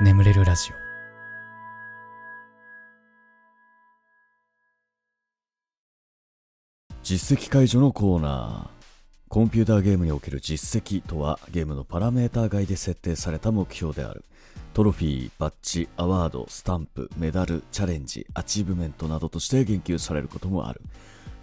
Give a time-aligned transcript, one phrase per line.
[0.00, 0.74] 眠れるラジオ。
[7.02, 8.78] 実績解除のコーナー。
[9.28, 14.24] コンピューターゲームにおける実績とはゲームのパラメーター外で設定された目標である。
[14.72, 20.80] トロフィー、バッジ、アワード、スタンプ、メダル、チャレンジ、アチーブメントなどとして言及されることもある。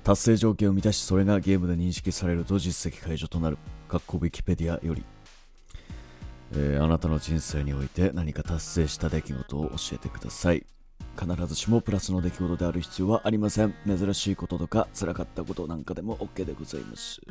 [0.06, 3.58] 達成条件を満たしそれがゲームで認識されると実績解除となる。
[3.90, 5.04] かっこウィキペディアより、
[6.54, 10.66] えー、あなたの人生において何か達成した出来事を教えてください。
[11.20, 13.73] 必ずしもプラスの出来事である必要はありません。
[13.88, 17.22] 珍しいこととか辛かったことなんかでも OK でございます。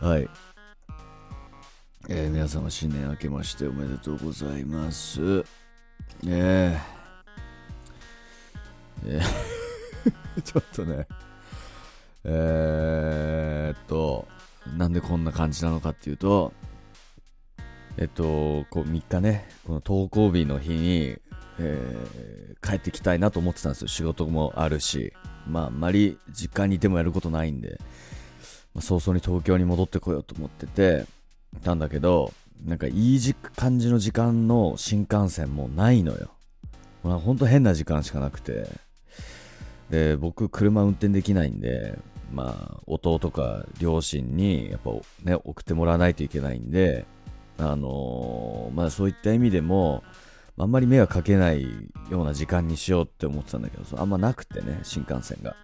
[0.00, 0.28] はい。
[2.08, 5.44] えー、皆様新年明けましておめでとうございます。
[6.26, 7.00] えー、
[9.06, 9.20] え
[10.36, 11.06] ーちょっとね、
[12.24, 14.26] えー、っと、
[14.76, 16.52] なんでこんな感じなのかっていうと、
[18.00, 21.18] えっと、こう3日ね、この登校日の日に、
[21.58, 23.88] えー、帰ってきたいなと思ってたんですよ。
[23.88, 25.12] 仕事もあるし、
[25.46, 27.78] まあ、あまり実家にいてもやることないんで、
[28.74, 31.04] まあ、早々に東京に戻ってこようと思ってて、
[31.62, 32.32] たんだけど、
[32.64, 36.30] なんかいい感じの時間の新幹線もないのよ。
[37.04, 38.66] まあ、ほんと変な時間しかなくて、
[39.90, 41.98] で、僕、車運転できないんで、
[42.32, 44.90] まあ、弟か両親に、やっぱ
[45.22, 47.04] ね、送ってもらわないといけないんで、
[47.60, 50.02] あのー、まあそういった意味でも、
[50.58, 51.62] あんまり迷惑かけない
[52.10, 55.56] ような時間にしようって思ってたんだけど、あんまなくてね、新幹線が。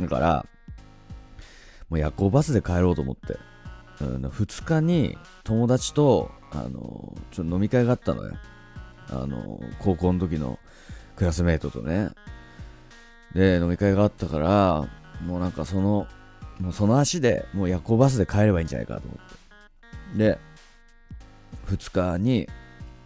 [0.00, 0.46] だから、
[1.88, 3.36] もう夜行バスで帰ろうと思って、
[4.00, 8.34] うん、2日に友達と、あの、ちょっと飲み会があったのよ。
[9.10, 10.58] あの、高校の時の
[11.16, 12.10] クラスメートとね。
[13.34, 14.88] で、飲み会があったから、
[15.24, 16.06] もうなんかその、
[16.60, 20.18] もうその足で、もう夜行バスで帰ればいいんじゃないかと思って。
[20.18, 20.38] で、
[21.76, 22.48] 2日に、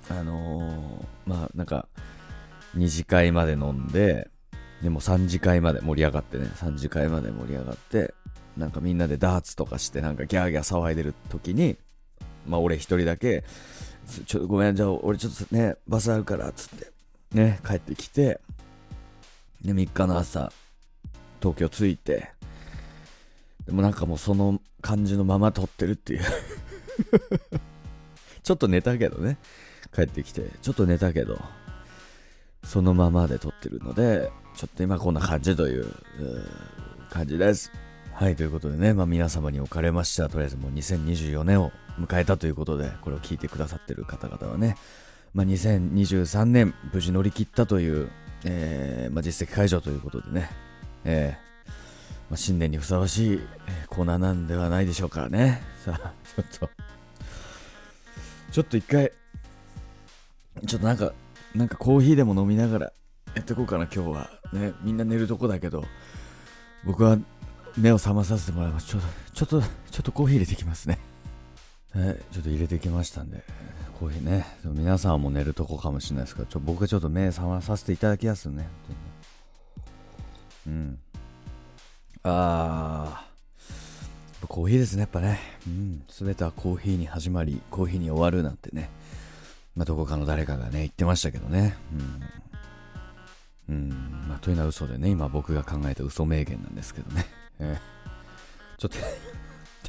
[0.09, 1.89] あのー、まあなんか、
[2.77, 4.29] 2次会まで飲んで、
[4.83, 8.15] でも3次会まで盛り上がってね、3次会まで盛り上がって、
[8.57, 11.77] なんかみんなでダーツとかしてなんかギャーギャー騒いでる時に、
[12.47, 13.45] まあ俺一人だけ、
[14.27, 16.93] ちょ、ごめん、じゃあ俺ちょっとね、バスあるからっ、つって、
[17.33, 18.41] ね、帰ってきて、
[19.63, 20.53] で、3日の朝、
[21.41, 22.31] 東京着いて、
[23.67, 26.21] でもなんかもうその感じのまま撮ってるっていう。
[28.47, 29.39] ちょっと寝たけどね。
[29.95, 31.39] 帰ってきて、ちょっと寝たけど、
[32.65, 35.93] そのままで撮ってるので、ちょっと今こんな感じという、
[37.11, 37.73] 感じです。
[38.13, 44.77] はい、ということでね、まあ皆様におかれましては、とりあえずもう2024年を迎えたということで、これを聞いてくださってる方々はね、
[45.35, 48.11] まあ2023年無事乗り切ったという
[48.45, 50.51] えー、まあ、実績解除ということでね、
[51.05, 51.71] えー、
[52.31, 53.41] まあ、新年にふさわしい
[53.89, 55.63] コーナーなんではないでしょうかね。
[55.85, 56.86] さあ、ちょっと、
[58.57, 59.13] ちょっと一回、
[60.67, 61.13] ちょっとなんか、
[61.55, 62.93] なんかコーヒーでも飲みながら
[63.35, 64.31] やっていこうかな、今日は。
[64.51, 65.85] ね、みんな寝るとこだけど、
[66.87, 67.19] 僕は
[67.77, 68.87] 目を覚まさせてもらいます。
[68.87, 69.69] ちょっと、ちょっと、ちょ
[70.01, 70.99] っとコーヒー入れてきますね。
[71.93, 73.45] はい、ちょっと入れてきましたんで。
[74.01, 74.47] コーヒーね。
[74.63, 78.67] でも皆さんも寝るとこかもしれないですけど、ちょ僕はちょっと目覚まさせていただきやすね。
[80.67, 80.99] うん。
[82.23, 83.26] あー。
[84.47, 85.41] コーヒーですね、やっぱね。
[85.67, 86.03] うん。
[86.09, 88.91] すべてはコーヒーに始まり、コーヒーに終わるなんてね。
[89.75, 91.77] まあ、どこかの誰かがね、言ってましたけどね。
[93.69, 93.75] うん。
[93.75, 94.25] うん。
[94.29, 97.27] まあ、というのは嘘でね、今僕が考えた嘘名言なんですけどね。
[97.59, 98.99] えー、ちょっと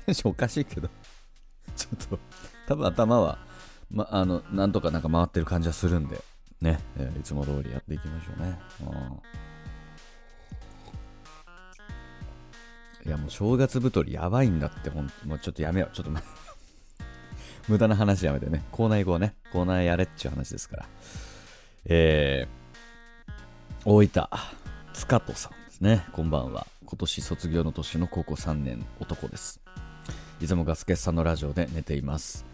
[0.05, 0.89] テンションおかしいけど
[1.75, 2.19] ちょっと、
[2.67, 3.39] 多分頭は
[3.91, 6.21] ま、あの、なんとかなんか回ってる感じはするんで、
[6.61, 8.59] ね、えー、いつも通りやっていきましょうね。
[8.81, 9.46] うん
[13.07, 15.95] いや、もう正月太りやばいんだって、ほんもうちょっとやめよう。
[15.95, 16.11] ちょっと、
[17.69, 18.65] 無駄な話やめてね。
[18.71, 19.33] コーナー行こうね。
[19.53, 20.85] コーナーやれっちゅう話ですから。
[21.85, 23.31] えー、
[23.85, 24.27] 大分、
[24.93, 26.05] 塚戸さんですね。
[26.11, 26.67] こんばんは。
[26.85, 29.61] 今年卒業の年の高校3年男です。
[30.41, 32.45] いつもガスケさんのラジオで寝ています。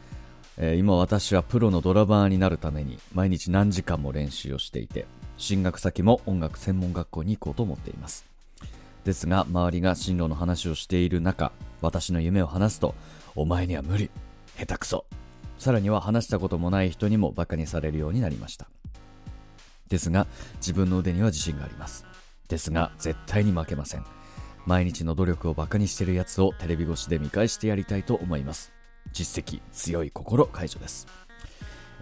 [0.57, 8.32] えー、今私はプロのドラバーになるために毎日何時間も練習をしていて進学先も音楽専門学校に行こうと思っています
[9.03, 11.51] ですが周りが進路の話をしている中
[11.81, 12.95] 私の夢を話すと
[13.35, 14.09] お前には無理
[14.57, 15.05] 下手くそ。
[15.57, 18.67] さらには話したこともない人にもバカにされるようになりました。
[19.87, 20.27] ですが
[20.57, 22.05] 自分の腕には自信があります。
[22.47, 24.05] ですが絶対に負けません。
[24.65, 28.71] 毎日の努力をバカにしてるやつをテレビ越しで見返してやりたいと思います。
[29.11, 31.07] 実績強い心解除です。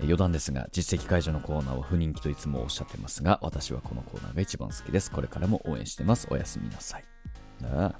[0.01, 7.03] 余談ですが実績解除のコーナーは不人気といつもおっしゃってますが私はこのコーナーが一番好きですこれからも応援してますおやすみなさい
[7.63, 7.95] ああ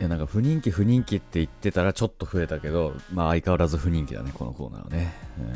[0.00, 5.54] いやなんか不人気不人気って言ってたらちょっと増えたけどまあ相変わらず不人気だねこのコーナーはね、うん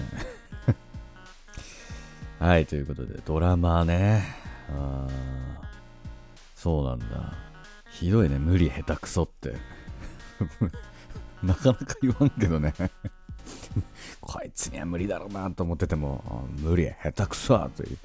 [2.46, 4.24] はい、ということで、ドラマね。
[4.68, 5.42] あー
[6.56, 7.34] そうなんだ。
[7.92, 9.54] ひどいね、無理下手くそって。
[11.40, 12.74] なかなか言わんけどね。
[14.20, 17.98] こいつには無理だろうなと思ってても、無理や、下手くそはという。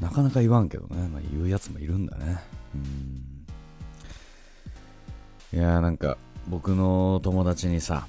[0.00, 1.08] なかなか言わんけどね。
[1.08, 2.38] まあ、言うやつもいるんだね。
[2.74, 3.46] うん。
[5.52, 6.16] いやーなんか、
[6.46, 8.06] 僕の友達にさ、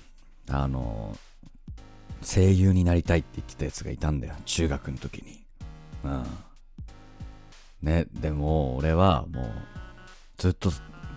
[0.50, 1.16] あの
[2.21, 4.36] 声優になりたいって言ってたやつがいたんだよ。
[4.45, 5.44] 中学の時に。
[6.04, 6.25] うん。
[7.81, 9.45] ね、でも、俺はもう、
[10.38, 10.72] ずっと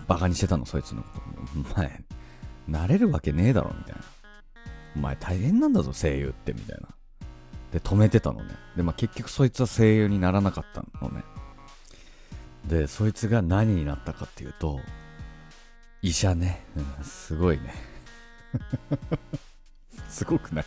[0.07, 1.21] バカにしてたの、そいつのこと。
[1.75, 2.03] お前、
[2.67, 4.01] なれるわけねえだろ、みたいな。
[4.95, 6.87] お前大変なんだぞ、声優って、みたいな。
[7.71, 8.55] で、止めてたのね。
[8.75, 11.23] で、まあ結局そいつは声優にならなかったのね。
[12.65, 14.79] で、そいつが何になったかっていうと、
[16.01, 16.63] 医者ね。
[16.77, 17.73] うん、すごいね。
[20.09, 20.65] すごくない？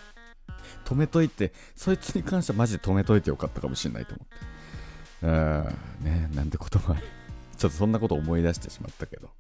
[0.84, 5.67] 止めといて、そいつに関してはマジで止めといてよかったかもしれないと思って。
[6.02, 7.02] うん、ね、なんてこともあり。
[7.56, 9.31] ちょっとそんなこと思い出してしまったけど。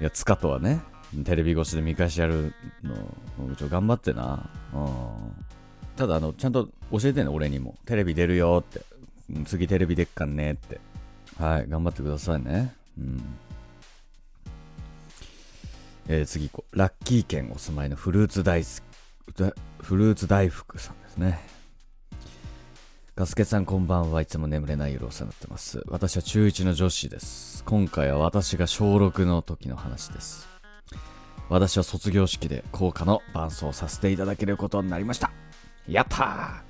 [0.00, 0.80] いや、つかとはね、
[1.24, 4.48] テレビ越しで見返しやるの、ちょ頑張ってな。
[4.74, 5.46] うん。
[5.96, 7.76] ただ、あの、ちゃんと教えてね、俺にも。
[7.86, 8.82] テレビ出るよって。
[9.44, 10.80] 次テレビ出っかんねって。
[11.38, 12.74] はい、頑張ってくださいね。
[12.98, 13.22] うん。
[16.08, 16.50] えー次。
[16.72, 21.40] ラッキー県お住まいのフルーツ大、フルーツ大福さんですね。
[23.16, 25.82] ガスケさんこんばんはいつも眠れない夜お世話になってます。
[25.88, 27.64] 私は中1の女子です。
[27.64, 30.55] 今回は私が小6の時の話です。
[31.48, 35.30] 私は卒業式で校歌の伴奏をさせていただけることになりました。
[35.88, 36.66] やったー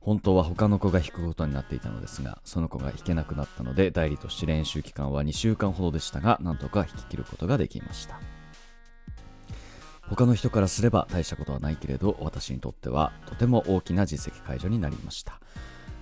[0.00, 8.20] 本当は他の子が弾くことになっていたのですが、その子が弾けなくなったので、代理として練習期間は2週間ほどでしたが、なんとか弾き切ることができました。
[10.02, 15.40] 他の人からすれば大したことはないけれど、私にとってはとても大きな実績解除になりました。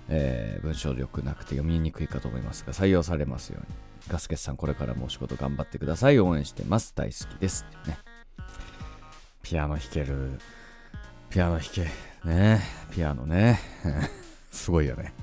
[0.07, 3.75] えー文章力なくて読みにくいかと思いますが、採用されますように。
[4.07, 6.19] ガスケさん、これからもお仕事頑張ってください。
[6.19, 6.93] 応援してます。
[6.95, 7.65] 大好きです。
[7.87, 8.14] ね。
[9.41, 10.39] ピアノ弾ける。
[11.29, 11.87] ピアノ弾け。
[12.27, 12.61] ね
[12.91, 13.59] ピアノね。
[14.51, 15.13] すごいよね。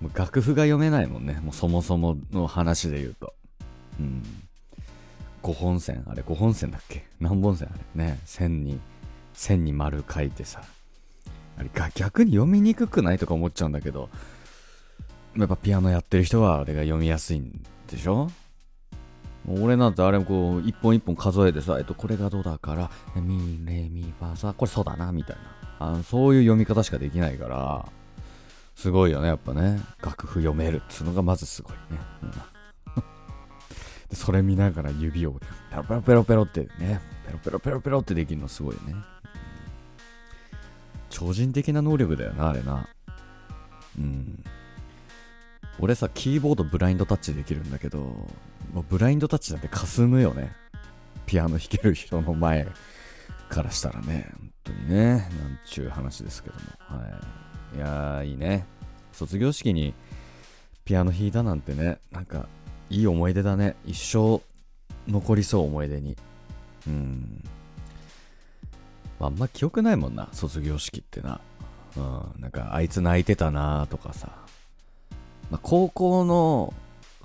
[0.00, 1.40] もう楽譜が読めないもんね。
[1.42, 3.34] もうそもそもの話で言うと。
[3.98, 4.22] うん。
[5.42, 7.06] 5本線あれ5本線だっけ？
[7.20, 8.04] 何本線あれ？
[8.04, 8.18] ね。
[8.24, 8.78] 線に、
[9.34, 10.62] 線に丸書いてさ。
[11.56, 14.08] あれが逆に読みにくくないとか思っちゃうんだけど、
[15.36, 18.30] やっぱピアノやってる人はあれが読みやすいんでしょ？
[19.48, 22.90] 俺なんてあれもこう一本一本数えてさ、えっと、これがドだから、
[23.20, 26.02] ミレミファソこれソだな、みたいなあの。
[26.02, 27.86] そういう読み方しかできないから、
[28.76, 29.80] すごいよね、やっぱね。
[30.02, 31.98] 楽譜読めるっつうのがまずすごいね。
[34.10, 38.94] でそれ見ながら指をペロペロペロペロってね、ペロペロペロペロってできるのすごいよね。
[41.10, 42.88] 超人的な能力だよな、あれな。
[43.98, 44.44] うん。
[45.80, 48.26] 俺さ、キーボードブラインドタッチできるんだけど、
[48.72, 50.52] もうブラインドタッチなんて霞むよね。
[51.26, 52.66] ピアノ弾ける人の前
[53.48, 56.60] からしたらね、本当にね、なんちゅう話ですけども。
[56.78, 57.06] は
[57.74, 57.76] い。
[57.76, 58.66] いやー、いいね。
[59.12, 59.94] 卒業式に
[60.84, 62.48] ピアノ弾いたなんてね、なんか、
[62.90, 63.76] いい思い出だね。
[63.84, 64.40] 一生
[65.06, 66.16] 残りそう、思い出に。
[66.86, 67.44] うん。
[69.20, 71.40] ああんま記憶ないもんな、卒業式ってな。
[71.96, 72.40] うん。
[72.40, 74.32] なんか、あいつ泣いてたなとかさ。
[75.50, 76.72] まあ、高校の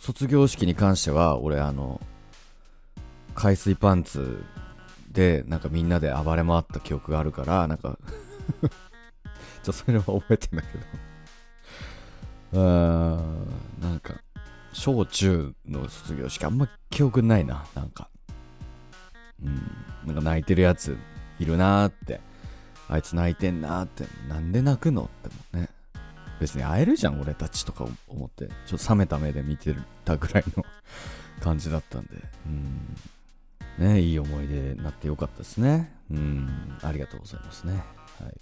[0.03, 2.01] 卒業式に関しては、俺、あの、
[3.35, 4.43] 海水パンツ
[5.09, 7.97] で、なんかみんなで暴れ回った記憶があるから、なんか、
[8.59, 8.69] ちょっ
[9.63, 10.83] とそれは覚えてんだけど。
[12.51, 13.47] うーん、
[13.79, 14.15] なんか、
[14.73, 18.09] 小中の卒業式あんま記憶ないな、なんか。
[19.41, 19.55] うん、
[20.05, 20.97] なんか泣いてるやつ
[21.39, 22.19] いるなーって。
[22.89, 24.05] あいつ泣いてんなーって。
[24.27, 25.69] なんで泣くのってもね。
[26.43, 28.49] 別に会えるじゃん、俺たちとか思って。
[28.67, 29.73] ちょっと冷めた目で見て
[30.03, 30.65] たぐらいの
[31.39, 32.09] 感じだったんで。
[32.45, 32.97] うん。
[33.77, 35.95] ね、いい思い出になってよかったですね。
[36.11, 36.77] うん。
[36.81, 37.81] ありがとうございますね。
[38.19, 38.41] はい。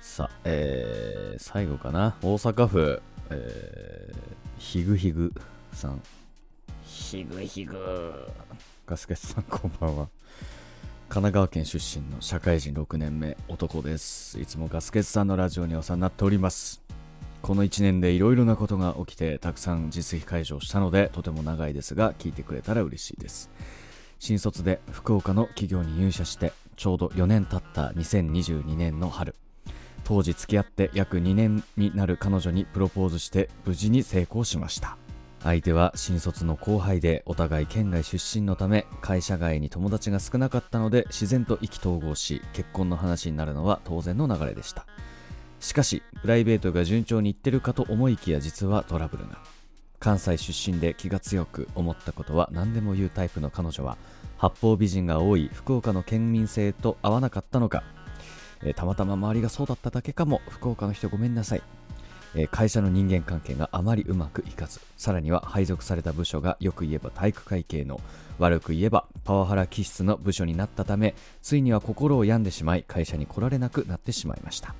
[0.00, 2.16] さあ、えー、最後かな。
[2.22, 3.00] 大阪府、
[3.30, 4.16] えー、
[4.58, 5.32] ひぐひぐ
[5.72, 6.02] さん。
[6.82, 8.32] ひぐひぐ。
[8.84, 10.08] ガスケツさん、こんばんは。
[11.08, 14.40] 神奈川県出身の社会人6年目男です。
[14.40, 16.82] いつもガスケツさんのラジオにお世話になっております。
[17.42, 23.50] この1年でいろいろなことが起きてたくさん実績解除をしたのでとても長いですが聞いてくれたら嬉しいです。
[24.18, 29.34] 新卒で福岡の企業に入社してちょうど4年経った2022年の春
[30.02, 34.96] 当時付き合って約2年になる彼女にプロポーズして無事に成功しました
[35.44, 44.86] 相手は新卒の後輩でお互い県外出身のため会社外に友達が少なかったので自然と意気投合し結婚の話になるのは当然の流れでした。
[45.60, 49.38] しかしプライベートが順調にいってるかと思いきや実はトラブルが。
[50.00, 53.96] 関西出身で気が強く思ったことは何でも言うタイプの彼女は
[54.38, 57.82] 八方美人が多い福岡の県民性と合わなかったのか、
[58.62, 61.62] えーたまたま周りがそうだっただけかも福岡の人ごめんなさい、
[62.34, 68.00] え会社の人間関係があまりうまくいかずさらには配属された部署がよく言えば体育会系の
[68.38, 74.74] 悪く言えばパワハラ気質の部署になったためついには心を病んでしまい会社に来られなくなってしまいました。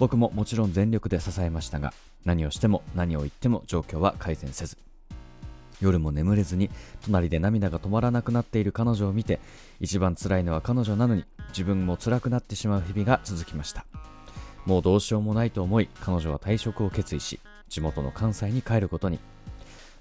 [0.00, 1.92] 僕ももちろん全力で支えましたが
[2.24, 4.78] 何をしても何を言っても状況は改善せず
[5.80, 6.70] 夜も眠れずに
[7.04, 9.40] 隣で涙が止まらなくなっている彼女を見て
[9.78, 13.84] 一番辛いのは彼女なのに自分も辛くなってしまう日々が続きました。
[14.66, 19.18] もうどうしようもないと思い彼女は退職を決意し地元の関西に帰ることに。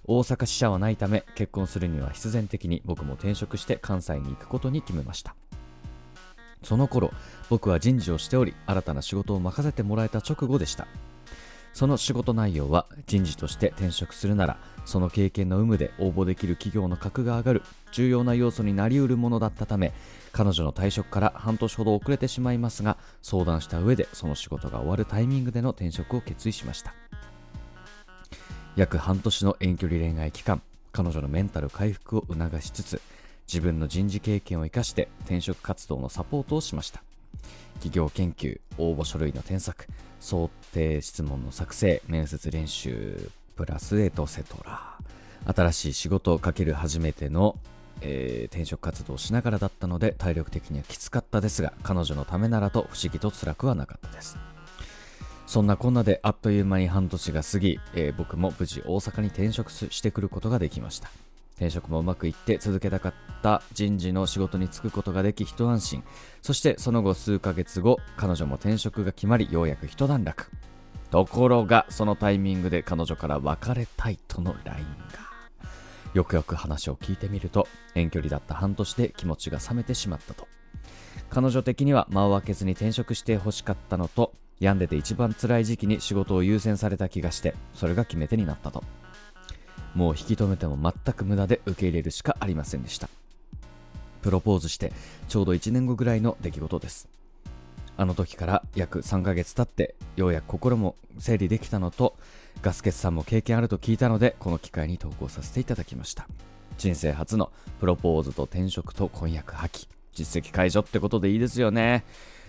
[0.05, 5.35] 大阪支社はないため結婚するには必然的に僕も転職して関西に行くことに決めました。
[6.63, 7.11] その頃
[7.49, 10.87] 僕は人事をしており新たな仕事を任せてもらえた直後でした。
[11.73, 17.61] その仕事内容は人事として転職するならその経験の有無で応募できる企業の格が上がる
[17.91, 19.93] 重要な要素になりうるものだったため
[20.31, 26.93] 彼女の退職から半年ほど遅れてしまいますが相談した上でその仕事が終わるタイミングでの転職を決意しました。
[28.75, 33.01] 約半年の遠距離恋愛期間彼女のメンタル回復を促しつつ
[33.47, 37.03] 自分の人事経験を生かして転職活動のサポートをしました。
[37.75, 39.87] 企業研究応募書類の添削
[40.19, 44.97] 想定質問の作成面接練習プラスエトセトラ。
[45.45, 47.57] 新しい仕事をかける初めての、
[48.01, 54.37] えー転職活動しながらだったので体力的にはきつかったですが彼女のためならと不思議と辛くはなかったです。
[55.45, 61.09] そんなこんなであっという間に半年が過ぎ、えー僕も無事大阪に転職してくることができました。
[61.55, 63.13] 転職もうまくいって続けたかっ
[63.43, 66.03] た人事の仕事に就くことができ一安心。
[66.41, 70.45] そしてその後数ヶ月後彼女も転職が決まりようやく一段落。
[71.11, 75.28] ところがそのタイミングで彼女から別れたいとの LINE が。
[76.13, 80.47] よくよく話を聞いてみると遠距離だった半年で気持ちが冷めてしまったと。
[81.29, 88.83] 彼女的には間を空けずに転職してほしかったのと病んでて一番辛い時期に仕事を優先された気がしてそれが決め手になったと。
[89.95, 93.09] もう引き止めても全く無駄で受け入れるしかありませんでした。
[94.21, 94.91] プロポーズして
[95.27, 97.07] ちょうど1年後ぐらいの出来事です。
[97.97, 102.15] あの時から約3ヶ月経ってようやく心も整理できたのと
[102.61, 106.27] ガスケツさんも経験あると聞いたのでこの機会に投稿させていただきました。
[106.77, 109.87] 人生初のプロポーズと転職と婚約破棄。
[110.13, 112.03] 実績解除ってことでいいですよね。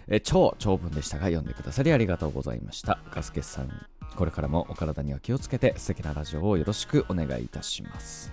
[0.08, 2.98] え超長文でしたが読んでくださりありがとうございました。
[3.12, 3.70] ガスケツさん
[4.16, 8.32] これからもお体には気をつけて素敵なラジオをよろしくお願いいたします。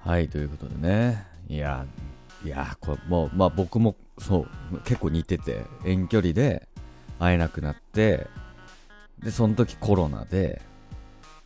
[0.00, 1.26] はいということでね。
[1.48, 1.86] いや
[2.44, 6.68] いやこれもうまあ僕もそう結構似てて遠距離で
[7.18, 8.28] 会えなくなって
[9.18, 10.62] でその時コロナで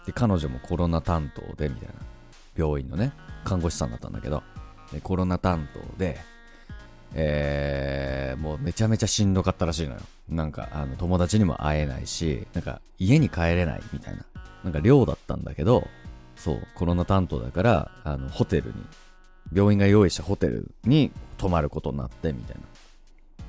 [0.06, 1.94] で彼女もコロナ担当でみたいな。
[2.56, 3.12] 病院のね
[3.44, 4.42] 看護師さんだったんだけど。
[4.92, 6.18] でコロナ担当で
[7.12, 10.00] えー、もうめちゃめちゃしんどかったらしいのよ。
[10.28, 14.24] なんかあの友達にも会えないしなんか家に帰れないみたいな。
[14.64, 15.86] なんか寮だったんだけど
[16.36, 18.74] そうコロナ担当だからあのホテルに
[19.52, 22.62] 病院が用意したホテルに泊まることになってみたいな。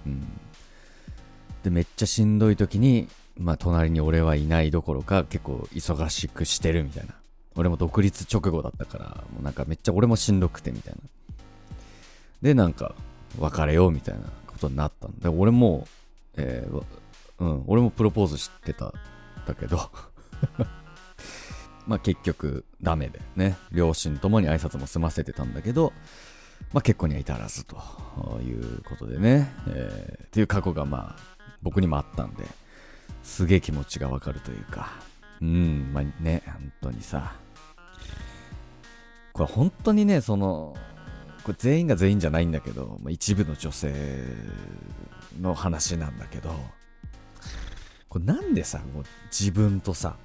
[0.07, 0.27] うん。
[1.63, 3.07] でめっちゃしんどい時に
[3.41, 7.15] まあ隣に俺はいないどころか結構忙しくしてるみたいな。
[7.55, 10.99] 俺も独立直後だったからもうなんかめっちゃ俺もしんどくてみたいな。
[12.41, 12.95] でなんか
[13.37, 15.87] 別れようみたいなことになったんで俺も、
[16.37, 16.83] えー
[17.39, 18.93] うん、俺もプロポーズしてたん
[19.47, 19.77] だけど。
[21.87, 23.57] まあ結局ダメでね。
[23.71, 25.91] 両親ともに挨拶も済ませてたんだけど。
[26.73, 27.75] まあ結婚には至らずと
[28.45, 32.45] いうことでね、えーっていう過去がまあ僕にもあったんで。
[33.23, 34.91] すげえ気持ちがわかるというか。
[35.41, 37.33] うんまあね本当にさ。
[39.33, 40.75] これ本当にねその
[41.43, 44.23] これ全員が全員じゃないんだけど、まあ、一部の女性
[45.39, 46.53] の話なんだけど
[48.09, 50.15] これなんでさもう自分とさ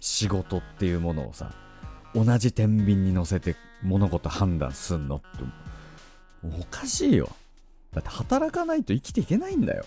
[0.00, 1.52] 仕事っていうものをさ
[2.14, 5.26] 同じ天秤に乗せて物事判断すんのって
[6.42, 7.30] おかしいよ。
[7.92, 9.84] だって働かないと生きていけないんだよ。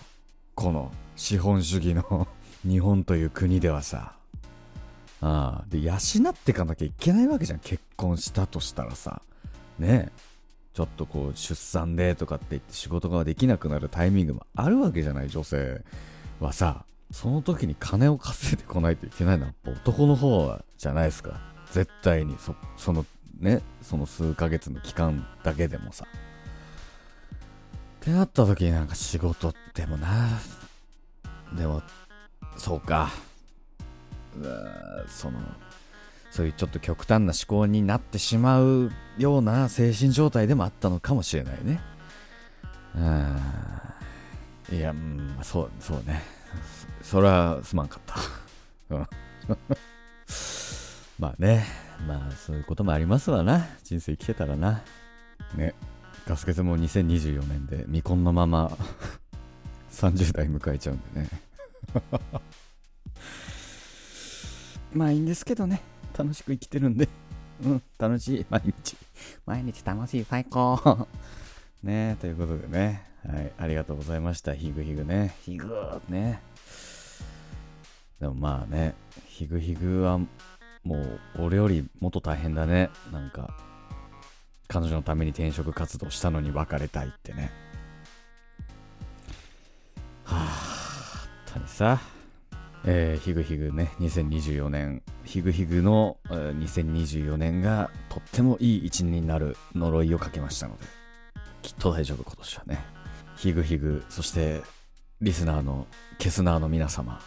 [0.54, 2.28] この資本主義の。
[2.64, 4.14] 日本という国ではさ。
[5.20, 7.58] ああで養ってかなきゃいけないわけじゃん。
[7.60, 9.22] 結婚したとしたらさ。
[9.78, 10.12] ねえ。
[10.74, 15.82] ちょっとこう出産でとかって言って仕事ができなくなるタイミングもあるわけじゃない女性
[16.40, 16.84] はさ。
[17.12, 21.40] その時に金を稼いでこないといけないのは男の方じゃないですか。
[21.70, 22.36] 絶対に。
[22.38, 23.04] そその
[23.38, 26.06] ねその数ヶ月の期間だけでもさ。
[26.06, 30.40] ってなった時になんか仕事ってもな
[31.56, 31.82] でも
[32.62, 33.10] そうか。
[34.38, 35.40] うその、
[36.30, 41.80] そういうちょっと極端な思考になってしまうような精神状態でもあったのかもしれないね。
[44.70, 44.76] うん。
[44.76, 46.22] いや、うん、そう、そうね。
[47.02, 48.14] それはすまんかった。
[51.18, 51.66] まあね、
[52.06, 53.66] まあそういうこともありますわな。
[53.82, 54.82] 人生生きてたらな。
[55.56, 55.74] ね。
[56.28, 58.70] ガス欠も2024年で未婚のまま
[59.90, 61.51] 30代迎えちゃうんでね
[64.92, 65.82] まあいいんですけどね。
[66.16, 67.08] 楽しく生きてるんで。
[67.64, 68.46] うん、楽しい。
[68.50, 68.96] 毎日。
[69.46, 70.24] 毎日楽しい。
[70.24, 71.08] 最高。
[71.82, 73.06] ねということでね。
[73.26, 73.52] はい。
[73.58, 74.54] ありがとうございました。
[74.54, 75.34] ヒグヒグね。
[75.42, 76.40] ヒグね。
[78.20, 78.94] でもまあね、
[79.26, 80.18] ヒグヒグは
[80.84, 82.90] もう俺よりもっと大変だね。
[83.12, 83.56] なんか、
[84.68, 87.50] 彼女のために転職活動したのに別れたいってね。
[90.24, 90.81] はあ、
[91.58, 92.00] にさ。
[92.84, 100.84] えー、ヒグヒグね、2024年、ヒグヒグの、えー、2024年がとってもいい一年になる呪いをかけましたので、
[101.62, 102.84] きっと大丈夫今年はね。
[103.36, 104.62] ヒグヒグ、そして
[105.20, 105.86] リスナーの、
[106.18, 107.20] ケスナーの皆様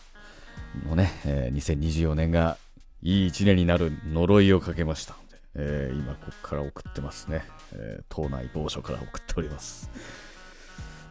[0.86, 2.58] のね、えー、2024年が
[3.02, 7.46] いい一年になる呪いをかけましたので、えー、今ここから送ってますね。
[7.74, 9.90] えー、島内某所から送っております。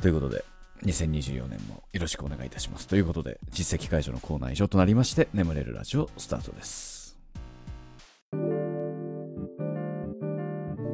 [0.03, 0.45] ということで、
[0.83, 2.87] 2024年もよろしくお願いいたします。
[2.89, 7.17] ということで、実績解除のコーナー以上となりまして、眠れるラジオスタートです。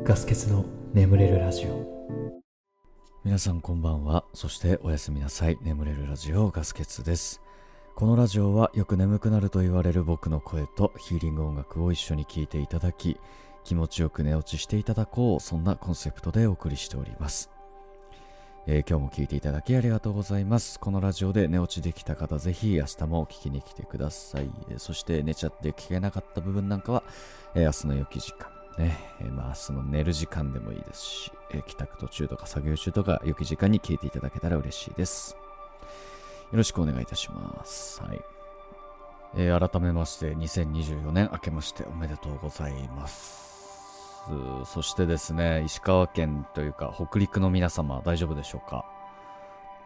[0.05, 2.01] ガス欠の眠れるラジオ。
[3.23, 4.25] 皆さんこんばんは。
[4.35, 5.59] そしておやすみなさい。
[5.63, 7.41] 眠れるラジオガス欠です。
[7.95, 13.19] このラジオはよく眠くなると言われる僕の声とヒーリング音楽を一緒に聴いていただき、
[13.63, 17.51] 気持ちよく寝落ちしていただこう、そんなコンセプトでお送りしております。
[18.67, 20.79] えー、今日も聞いていただきありがとうございます。
[20.79, 24.51] このラジオで寝落ちできた方、ぜひ明日も聞きに来てください。
[24.69, 27.03] えー、そして寝ちゃって聞けなかった部分なんかは、
[27.55, 35.37] えー、明日の良き時間、ね、えまあ、明日の寝る時間でもいいですし、え帰宅途中とか作業中とか良き時間に聞いていただけたら嬉しいです。
[36.53, 38.03] よろしくお願いいたします。
[38.03, 38.21] はい。
[39.37, 43.50] え改めまして、2024年明けましておめでとうございます。
[44.65, 48.85] そしてですね、石川県というか北陸の皆様大丈夫でしょうか？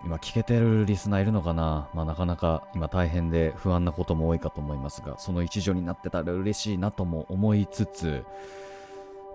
[0.05, 1.89] 今聞けてるリスナーいるのかな？
[1.95, 8.25] まあなかなか今大変で不安なことも多いかと思いますが、その一助になってたら嬉しいなとも思いつつ、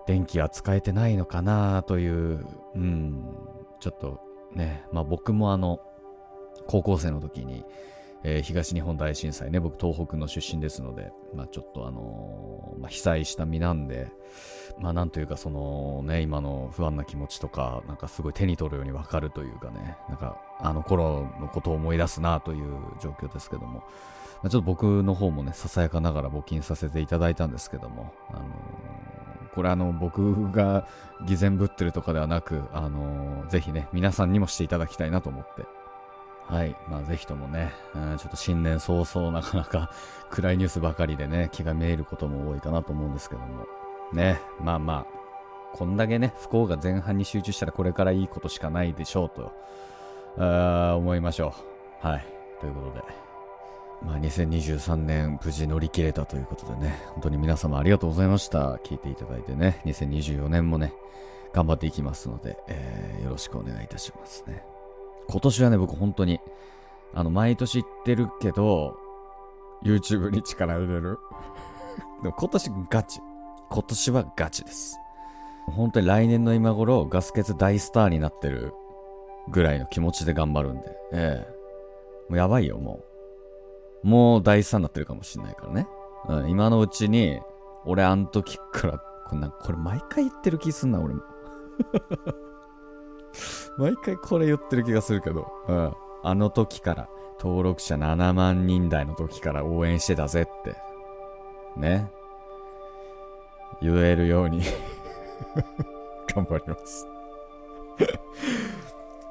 [0.06, 1.82] 電気は使えてないのかな？
[1.82, 3.24] という、うん、
[3.80, 4.20] ちょっと
[4.54, 5.80] ね、まあ僕もあの、
[6.68, 7.64] 高校生の時に、
[8.22, 14.08] えー、東日本大震災ね、僕東北の出身ですので、まあちょっとあのー、まあ、被災した身なんで、
[14.78, 23.84] まあなんというかそのね、今の不安な気持ちとか、なんかすごい手に取るようにわかるというかね、なんかあの頃のことを思い出すなという状況ですけども、
[24.42, 30.86] まあ、ちょっと僕の方もね、ささやかながら募金させていただいたんですけども、あのー、これあの、僕が
[31.26, 35.64] 偽善ぶってるとかではなく、あのぜひね、皆さんにもしていただきたいなと思って、
[36.50, 36.74] はい。
[36.88, 39.92] まあ、ぜひともね、うん、ちょっと新年早々なかなか
[40.30, 43.66] 暗いニュースばかりでね、気がめいることも多いかなと思うんですけども。
[44.12, 49.52] ね、まあまあ、こんだけね、不幸が前半に集中したらこれからいいことしかないでしょうと、
[50.38, 51.54] あ思いましょ
[52.02, 52.06] う。
[52.06, 52.26] はい。
[52.60, 53.04] ということで。
[54.02, 58.74] まあ、2023年無事乗り切れたということでね、本当に皆様ありがとうございました。
[58.76, 60.92] 聞いていただいてね、2024年もね、
[61.52, 64.64] 頑張っていきますので、えー、よろしくお願いいたしますね。
[65.30, 66.40] 今年はね、僕本当に、
[67.14, 68.96] あの、毎年言ってるけど、
[69.82, 71.18] YouTube に力入れる。
[72.22, 73.20] でも今年ガチ。
[73.70, 74.98] 今年はガチです。
[75.66, 78.74] 本当に来年の今頃、ガス欠大スターになってる
[79.48, 80.96] ぐらいの気持ちで頑張るんで。
[81.12, 81.60] ええ
[82.28, 83.00] もうやばいよ、も
[84.04, 84.06] う。
[84.06, 85.86] もう大スターになってるかもしんないからね。
[86.28, 87.40] うん、今のうちに、
[87.84, 91.22] 俺あん時から、こんな、これ毎回言ってる気すんな、俺も。
[93.76, 95.94] 毎回これ言ってる気がするけど、うん。
[96.22, 100.76] あの時から、登録者7万人台の時から応援してたぜって。
[101.76, 102.10] ね。
[103.80, 104.60] 言えるように
[106.34, 107.06] 頑張ります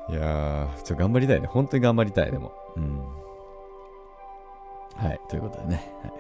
[0.10, 1.48] いやー、ちょ、頑張りたいね。
[1.48, 2.52] 本当に頑張りたい、でも。
[2.76, 3.00] うん。
[4.96, 5.94] はい、ということでね。
[6.02, 6.14] はい、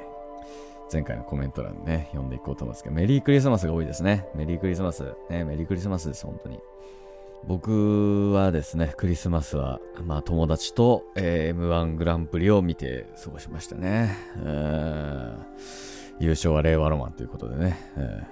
[0.94, 4.30] 前回のコメント欄ね、読んでいこうと思うんですけど、メリークリスマスが多いですね。
[4.36, 5.15] メリークリスマス。
[5.30, 6.60] ね、メリークリスマスです、本当に。
[7.47, 14.15] 僕はですね、クリスマスは、まあ友達と、えー、M1 グランプリを見て過ごしましたね。
[16.19, 18.23] 優勝は令和ロマンということでね、え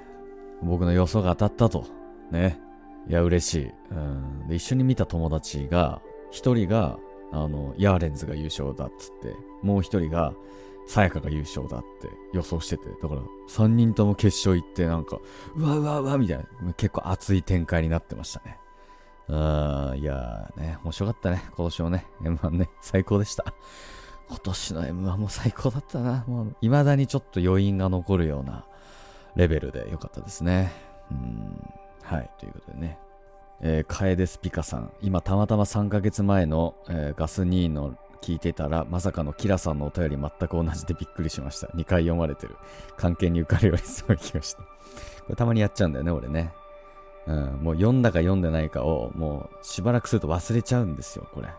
[0.62, 1.86] ー、僕の予想が当たったと。
[2.32, 2.60] ね。
[3.08, 4.50] いや、嬉しい。
[4.50, 7.00] で一緒に見た友達が、一人が
[7.32, 10.34] あの、ヤーレンズが優勝だっつって、もう一人が、
[10.88, 15.20] さやかが優勝だって予想してて、だから3人とも決勝行ってなんか、
[15.56, 18.58] うわうわうわみたいな、結構熱い展開になってましたね。
[19.30, 23.46] あー、いやーね、面白かったね、今年のね、M1 ね、最高でした。
[24.30, 26.26] 今年の M1 も最高だったな。
[26.28, 28.66] もう、未だにちょっと余韻が残るような
[29.36, 30.72] レベルで良かったですね。
[31.12, 31.62] うん。
[32.04, 33.00] はい、ということでね。
[33.62, 34.92] えー、カエデスピカさん。
[35.02, 41.68] 今、たまたま3ヶ月前の、えー、ガス2の聞いてたら、まさかのキラさんのお便り全く同じでびっくりしました。
[41.68, 42.56] 2回読まれてる。
[42.98, 44.62] 関係に受かるよりすごい気がした。
[44.62, 44.68] こ
[45.30, 46.52] れたまにやっちゃうんだよね、俺ね。
[47.28, 51.50] うん、もう読んだか読んでないかを、もうしばらくすると忘れちゃうんですよ、これ。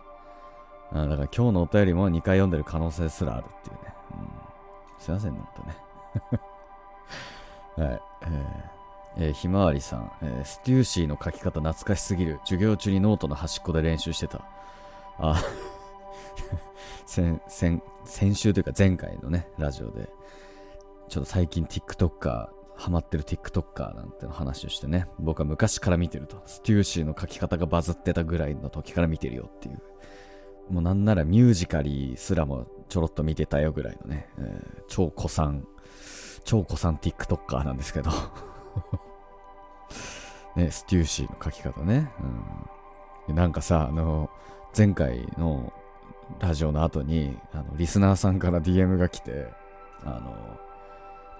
[0.92, 3.94] うん、だから今日のお便りも2回読んでる可能性すらあるっていうね。
[4.12, 5.76] うん、すいませんね、ほんとね。
[7.90, 8.02] はい。
[8.22, 8.78] えー
[9.20, 12.38] えー、ひまわりさん、えー、 Stüssy の書き方懐かしすぎる。
[12.44, 14.44] 授業中にノートの端っこで練習してた。
[15.18, 15.42] あ、
[17.04, 20.08] 先、先、先週というか前回のね、ラジオで、
[21.08, 26.40] ちょっと最近 TikToker、ハマってる TikToker なんての話をしてね、僕は昔から見てると。
[26.46, 29.82] Stüssy の書き方がバズってたぐらいの時から見てるよっていう。
[30.70, 35.66] もうなんなら Musical.ly すらもちょろっと見てたよぐらいのね、えー、超古参、
[36.44, 38.12] 超古参 TikToker なんですけど
[40.54, 42.12] ね、 Stüssy の書き方ね。
[43.28, 44.30] うん、なんかさ、あの、
[44.76, 45.72] 前回の
[46.38, 49.48] ラジオの後に、あの、リスナーさんから DM が来て、
[50.04, 50.67] あの、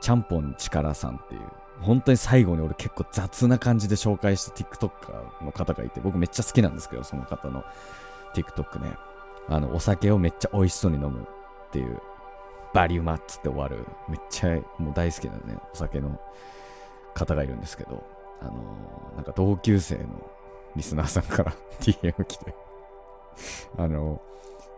[0.01, 1.41] ちゃんぽんちからさんっていう、
[1.81, 7.65] 本当に最後に俺結構雑な感じで紹介した TikToker の方がいて、僕めっちゃ好きなんですけど、その方の
[8.35, 8.97] TikTok ね。
[9.49, 12.01] あの、お酒をめっちゃ美味しそうに飲むっていう、
[12.75, 16.21] バリュマっつって終わる、めっちゃもう大好きなね、お酒の
[17.15, 18.05] 方がいるんですけど、
[18.41, 20.31] あのー、なんか同級生の
[20.77, 22.55] リスナーさんから DM 来て
[23.77, 24.21] あの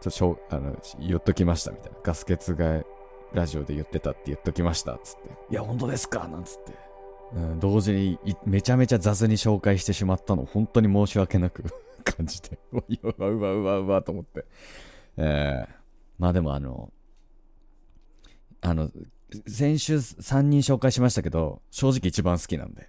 [0.01, 1.99] ー、ちょ、しょあの、言っときましたみたいな。
[2.03, 2.83] ガス欠が
[3.33, 5.29] ラジオで言ってたって言っときましたっつって。
[5.51, 6.73] いや、本当ですかなんつって。
[7.33, 11.65] うん、同時にめちゃめちゃ雑に紹介してしまったの、本当に申し訳なく
[12.05, 12.83] 感じて、うわ、
[13.19, 14.45] うわ、うわ、うわ、うわ、と思って。
[15.17, 15.75] えー、
[16.19, 16.93] まあでもあの、
[18.63, 18.91] あの、
[19.47, 22.89] 先週3人紹介しましたけど、正直一番好きなんで。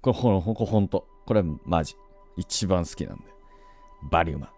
[0.00, 1.06] これほん、ほん、ほんと。
[1.26, 1.94] これマジ。
[2.36, 3.24] 一番好きなんで。
[4.10, 4.52] バリウマ。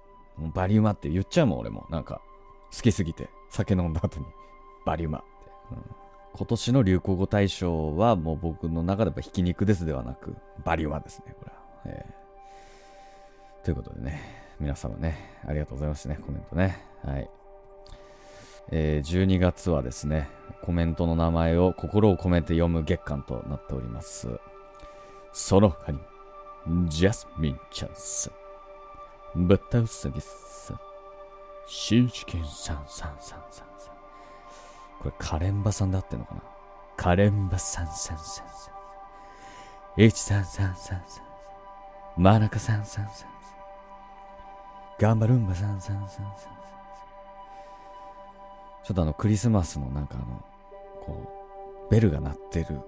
[0.54, 1.86] バリウマって言っちゃうもん、俺も。
[1.90, 2.20] なんか、
[2.74, 3.28] 好きすぎて。
[3.50, 4.26] 酒飲んだ後に。
[4.86, 5.26] バリウマって。
[5.72, 5.78] うん、
[6.32, 11.58] 今年の流行語大賞はもう僕の中ではひき肉ですではなく、バリウマですね、これは。
[11.86, 16.82] えー、ということでね、皆様ね、ありがとうございますね、コメントね。
[17.04, 17.28] はい。
[18.70, 20.28] えー、12月はですね、
[20.62, 24.28] コメントの名前を心を込めて読む月間となっております。
[25.32, 25.98] その他に、
[26.88, 28.30] ジャスミンちゃんさ
[29.36, 30.80] ん、バタウサギさん、
[31.66, 33.95] シーチキンさんさんさんさんさん。
[35.00, 36.42] これカレンバさんで合ってのかな？
[36.96, 38.44] カレンバさんさんさんさ
[39.96, 40.02] ん。
[40.02, 42.22] イチさんさんさんさん。
[42.22, 43.28] マナカさんさんさんさん。
[44.98, 46.56] ガンバルンバさんさんさんさん。
[48.84, 50.42] ちょっとあのクリスマスのなんかあの、
[51.00, 51.32] こ
[51.88, 52.80] う、ベルが鳴ってる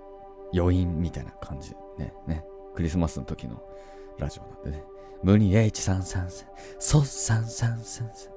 [0.54, 1.74] 余韻みたいな感じ。
[1.98, 2.44] ね、ね。
[2.74, 3.60] クリスマスの時の
[4.18, 4.84] ラジオなんでね。
[5.22, 8.32] ムニエイチさんさんさん、ソッさんさんさんさん、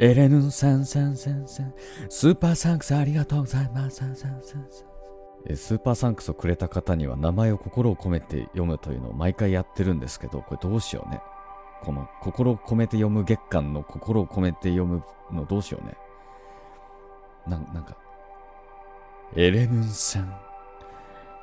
[0.00, 1.74] エレヌンさんさんさんさん、
[2.08, 3.96] スーパーサンクスありがとうございます。
[3.96, 5.56] さんさんさん。
[5.56, 11.20] スーパーサンクスをくれた方には名前を心を込めて読むというのを毎回やってるんですけど、これどうしようね。
[11.82, 15.96] この心を込めて読む月間の心を込めて読むのどうしようね。
[17.46, 17.96] ななんか、
[19.34, 20.40] エレヌンさん、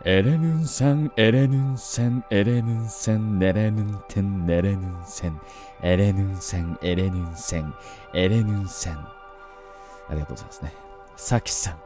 [0.03, 5.41] エレヌンさん、エレヌンさん、エレヌンさん、ネレヌンテン、ネレヌンさん、
[5.81, 7.75] エレヌンさん、エレヌンさん、
[8.13, 8.97] エレヌンさん。
[8.97, 10.73] ありがとうございますね。
[11.15, 11.77] サキさ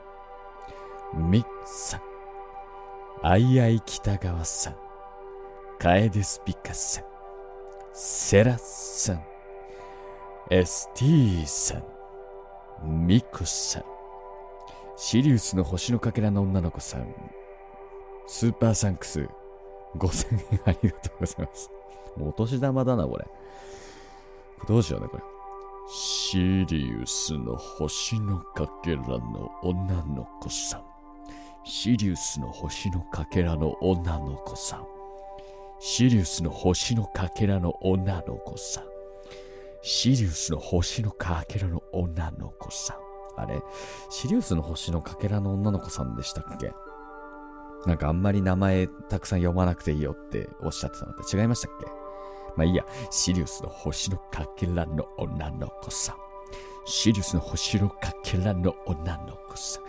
[1.16, 2.02] ん、ミッさん、
[3.24, 4.76] アイアイ北川さん、
[5.78, 7.06] カエデスピカさん、
[7.94, 9.24] セラさん、
[10.50, 11.78] エスティーさ
[12.84, 13.84] ん、ミクさん、
[14.98, 17.14] シリウスの星のかけらの女の子さん、
[18.32, 19.28] スーパーサンクス、
[19.98, 21.72] 5000円ありがとうございます。
[22.22, 23.26] お年玉だな、これ。
[24.68, 25.24] どうしようね、これ。
[25.92, 30.84] シリウスの星のかけらの女の子さん。
[31.66, 34.86] シリウスの星のかけらの女の子さん。
[35.80, 38.84] シリウスの星のかけらの女の子さん。
[39.82, 42.98] シリウスの星のかけらの女の子さん。
[43.42, 43.60] あれ？
[44.12, 46.72] シリウスの星のかけらの女の子さんでしたっけ？
[47.86, 51.86] なんかあんまり名前たくさん読まなくていいよっておっしゃってたのって違いましたっけ？
[52.56, 56.18] まあいいや、シリウスの星のかけらの女の子さ。
[56.86, 59.80] シリウスの星のかけらの女の子さ。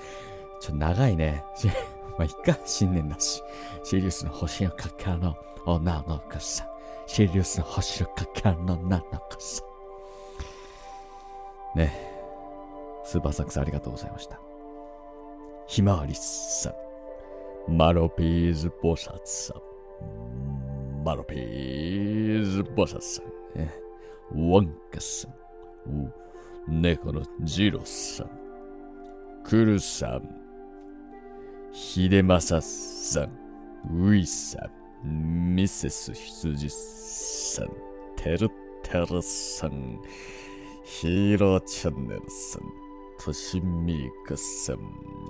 [0.61, 1.45] ちょ長いね。
[2.19, 3.43] まあいいか、新年だし。
[3.83, 5.35] シリウスの星のかけらの
[5.67, 6.69] 女の子さ。
[7.07, 9.63] シリウスの星のかけらの女の子さ。
[11.75, 12.11] ね
[13.05, 14.39] スーパーサックスありがとうございました。
[15.67, 16.90] ひまわりさん。
[17.71, 21.05] マロピーズ菩薩さん。
[21.05, 24.51] マロピーズ菩薩さん。
[24.51, 26.13] ワンカさん。
[26.67, 28.31] 猫のジロさん。
[29.45, 30.29] クルさん。
[31.73, 33.31] 秀正さん。
[34.05, 34.69] ウイさ
[35.05, 35.55] ん。
[35.55, 37.69] ミセス羊さん。
[38.17, 38.51] てる
[38.83, 40.01] てるさん。
[40.83, 42.90] ヒーローチャンネルさん。
[43.23, 44.79] としみかさん。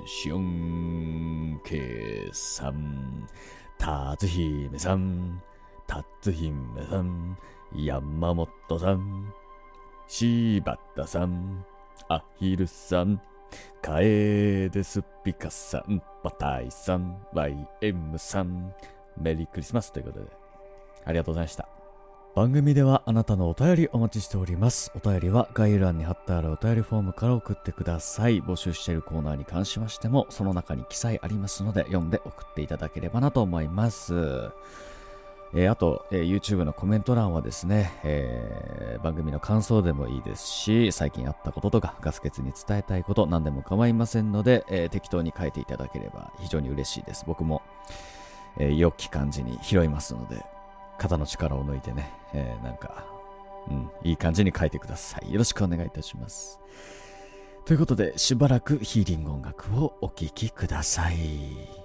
[0.06, 3.26] しょんけさん。
[3.78, 5.42] たつひめさん。
[5.88, 7.36] たつひめさん。
[7.74, 9.34] 山本さん。
[10.06, 11.64] 柴田さん。
[12.08, 13.20] アヒルさん。
[13.82, 16.00] カエデスピカさん。
[16.22, 17.20] バタイさん。
[17.34, 18.72] YM さん。
[19.20, 20.30] メリークリスマスということで。
[21.04, 21.79] ありがとうございました。
[22.36, 24.92] 番組ではあなたのお便りお待ちしております。
[24.94, 28.40] お便りは概要欄に貼ってあるお便りフォームから送ってください。
[28.40, 34.14] 募集しているコーナーに関しましても、その中に記載ありますので、読んで送っていただければなと思います。
[35.54, 47.24] えーあと、えー YouTube のコメント欄はですね、えー番組の感想でもいいですし、最近あったこととか、ガス欠に伝えたいこと、何でも構いませんので、え適当に書いていただければ非常に嬉しいです。
[47.26, 47.60] 僕も、
[48.56, 50.44] え良き感じに拾いますので、
[51.00, 53.06] 肩の力を抜いてね、えーなんか、
[53.68, 55.32] うん、いい感じに書いてください。
[55.32, 56.60] よろしくお願いいたします。
[57.64, 61.79] ということで、しばらくヒーリング音楽をお聴きください。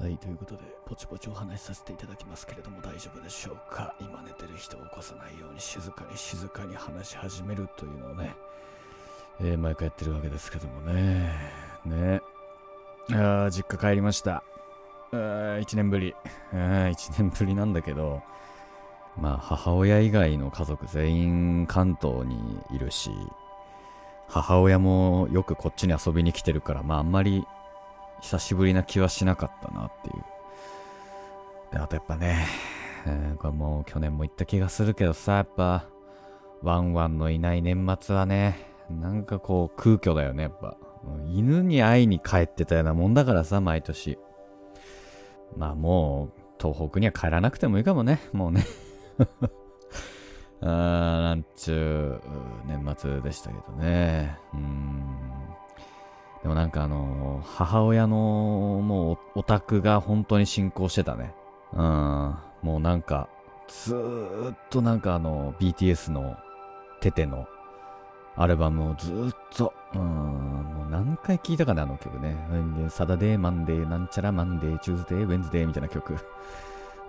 [0.00, 3.96] はい、ということで、ポチポチお話しさせていただきますけれども、大丈夫でしょうか？
[4.00, 8.36] 今寝てる人を起こさないように静かに静かに話し始めるというのをね、
[9.40, 11.32] えー、毎回やってるわけですけどもね。
[11.84, 12.20] ね。
[13.10, 14.44] あ実家帰りました。
[15.10, 16.14] 1年ぶり。
[16.52, 18.22] 1年ぶりなんだけど、
[19.16, 23.10] まあ、母親以外の家族全員関東にいるし、
[24.28, 27.44] 母親もよくこっちに遊びに来てるから、まあ、あんまり
[28.20, 30.24] 久しぶりな気はしなかったなっていう。
[31.72, 32.46] で、あとやっぱね、
[33.38, 35.86] これもう去年も言った気がするけどさ、やっぱ、
[36.62, 40.76] ワンワンのいない年末はね、なんかこう空虚だよね、やっぱ。
[41.26, 44.18] 犬に会いに帰ってたようなもんだからさ、毎年。
[45.56, 48.64] まあもう、東北には帰らなくてもいいかもね、もうね。
[50.60, 54.36] あー、なんちゅう、年末でしたけどね。
[54.54, 55.04] うん。
[56.42, 61.34] でもなんかあのー、母親のもうオタクが本当に進行してたね。
[61.72, 62.36] うん。
[62.62, 63.28] もうなんか、
[63.68, 66.36] ずーっとなんかあの、BTS の
[67.00, 67.46] テテの
[68.36, 72.36] アルバムをずーっと、うん、もう何回聴いたかな、あの曲ね。
[72.88, 76.16] Saturday, Monday, なんちゃら Monday, Tuesday, Wednesday みたいな曲。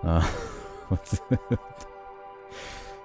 [0.02, 0.22] あ
[1.04, 1.58] ずっと。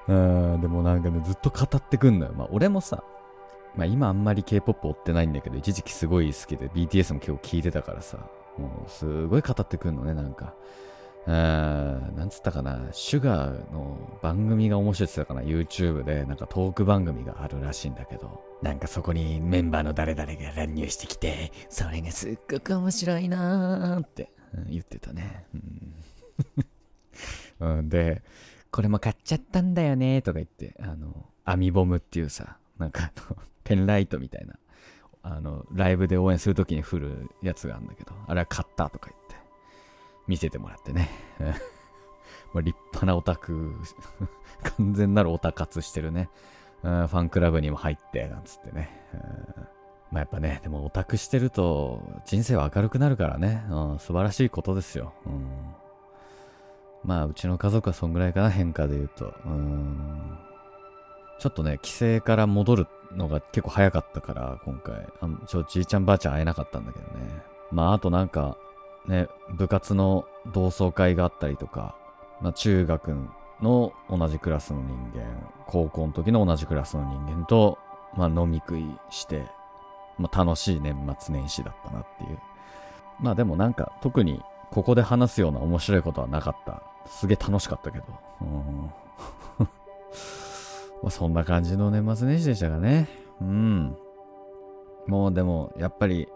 [0.07, 2.33] うん、でもなんかね、ずっと語ってくんのよ。
[2.35, 3.03] まあ俺もさ、
[3.77, 8.17] まあ今あんまり K-POP 追ってないんだけど、一時期すごい好きで BTS も結構聴いてたからさ、
[8.57, 10.53] もうすごい語ってくんのね、なんか。
[11.27, 11.33] うん、
[12.15, 25.45] なんつったかな、シュガーの番組が面白いって言ったかな、YouTube で、なんかトーク番組があるらしいんだけど、なんかそこにメンバーの誰々が乱入してきて、それがすっごく面白いなーって、うん、言ってたね。
[27.59, 28.21] うん、 で、
[28.69, 34.58] これも買っちゃったんだよねとか言って、あの、アミボムっていうさ、なんかあの、ペンライトみたいな、
[35.23, 39.36] あの、ライブで応援するときに振るやつがあるんだけど、あれは買ったとか言って、
[40.28, 41.10] 見せてもらってね。
[42.54, 43.75] もう立派なオタク
[44.78, 46.30] 完全なるオタ活してるね。
[46.82, 48.89] ファンクラブにも入って、なんつってね。
[50.12, 55.13] まあやっぱね、でもオタクしてると人生は明るくなるからね、うん、素晴らしいことですよ。
[55.26, 55.47] うん、
[57.03, 59.34] まあうちの家族はそんぐらいかな、変化で言うと。
[59.45, 60.38] うん
[61.39, 65.07] ちょっとね、帰省から戻るのが結構早かったから、今回。
[65.22, 67.41] あちょ、じいちゃんばあちゃん会えなかったんだけどね。
[67.72, 68.57] まあ、あとなんか、
[69.07, 71.95] ね、部活の同窓会があったりとか、
[72.41, 73.16] まあ、中学
[73.61, 74.89] の同じクラスの人
[75.20, 75.26] 間、
[75.68, 77.78] 高校の時の同じクラスの人間と、
[78.16, 79.45] まあ、飲み食いして、
[80.18, 82.39] まあ、楽しい年末年始だったなっていう。
[83.20, 84.41] まあでもなんか特に
[84.72, 86.84] ここで話すような面白いことはなかった。
[87.07, 88.05] すげえ楽しかったけど。
[88.41, 88.91] うん
[91.02, 93.08] まあ、そんな感じの年末年始でしたかね。
[93.41, 93.96] うん。
[95.08, 96.28] もうでも、やっぱり、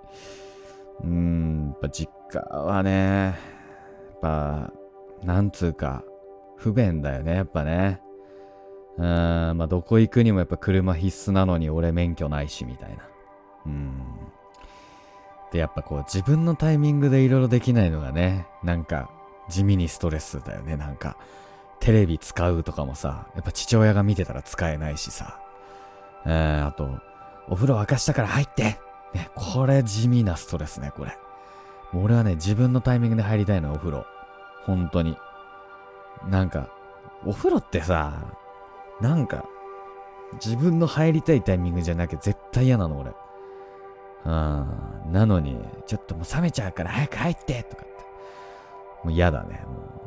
[1.03, 3.31] うん、やっぱ実家はね、や
[4.15, 4.73] っぱ、
[5.23, 6.03] なんつうか、
[6.57, 8.01] 不便だよね、やっぱね。
[8.97, 13.03] うん、まあ、どこ行くにもやっぱ車必須なのに俺免許ないし、みたいな。
[13.65, 13.91] うん。
[15.51, 19.09] で、やっぱこう自分のタイミングでいろいろできないのがね、なんか
[19.49, 21.17] 地味にストレスだよね、なんか。
[21.79, 25.39] テレビ使うとかもさ、やっぱ父親が見てたら使えないしさ。
[26.25, 26.89] えー、あと、
[27.47, 28.79] お風呂沸かしたから入って
[29.13, 31.17] ね、これ地味なストレスね、これ。
[31.93, 34.05] 俺はね、自分のタイミングで入りたいの、お風呂。
[34.65, 35.17] 本当に。
[36.29, 36.69] なんか、
[37.25, 38.13] お風呂ってさ、
[39.01, 39.45] なんか、
[40.33, 43.11] 自分の入りたいタイミングじゃなきゃ絶対嫌なの、俺。
[44.25, 45.11] うん。
[45.11, 45.57] なのに、
[45.87, 47.93] ちょっともう冷めちゃうから早く入ってとかって。
[49.03, 49.63] もう嫌だね。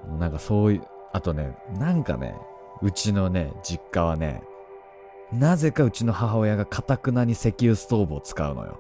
[0.08, 0.82] もう、なんかそういう、
[1.12, 2.34] あとね、なんかね、
[2.80, 4.42] うちのね、実家はね、
[5.32, 8.78] なぜかうちの母親がかたくなに石油ストーブを使うのよ。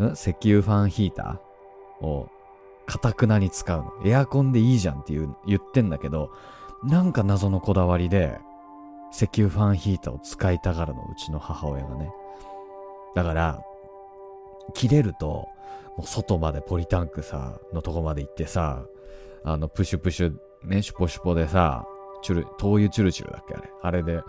[0.00, 0.12] ん？
[0.12, 2.06] 石油ファンヒーター？
[2.06, 2.28] を
[2.86, 3.92] かたくなに使うの。
[4.04, 6.30] エアコンでいいじゃんって言う言ってんだけど、
[6.84, 8.38] なんか謎のこだわりで、
[9.12, 12.12] 石油ファンヒーターを使いたがるの、うちの母親がね。
[13.14, 13.60] だから、
[14.74, 15.48] 切れると、
[15.96, 18.84] もう外までポリタンクさ、のとこまで行ってさ、
[19.42, 21.86] あの、プシュプシュね、シュポシュポでさ、
[22.22, 23.70] チュル、灯油チュルチュルだっけあれ。
[23.82, 24.22] あれで、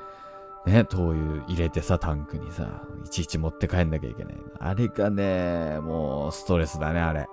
[0.65, 4.35] ね、灯油入れてさ、タンクにさ、いちいち持って帰んなきゃいけない。
[4.59, 7.27] あれがね、もうストレスだね、あれ。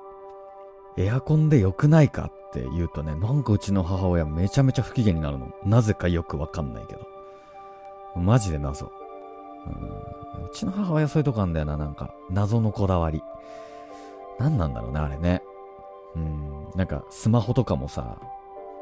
[0.98, 5.50] エアコンで良くないかって言うとね、なんかうちの母親めちゃめちゃ不機嫌になるの。
[5.64, 7.06] なぜかよくわかんないけど。
[8.16, 8.90] マジで謎。
[9.66, 12.14] うん、うちの母親そういうとこあんだよな、なんか。
[12.30, 13.22] 謎のこだわり。
[14.38, 15.42] 何なんだろうね、あれね。
[16.14, 18.16] うん、なんかスマホとかもさ、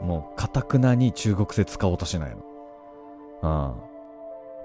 [0.04, 2.36] もう、かたくなに中国製使おうとしない
[3.42, 3.74] の。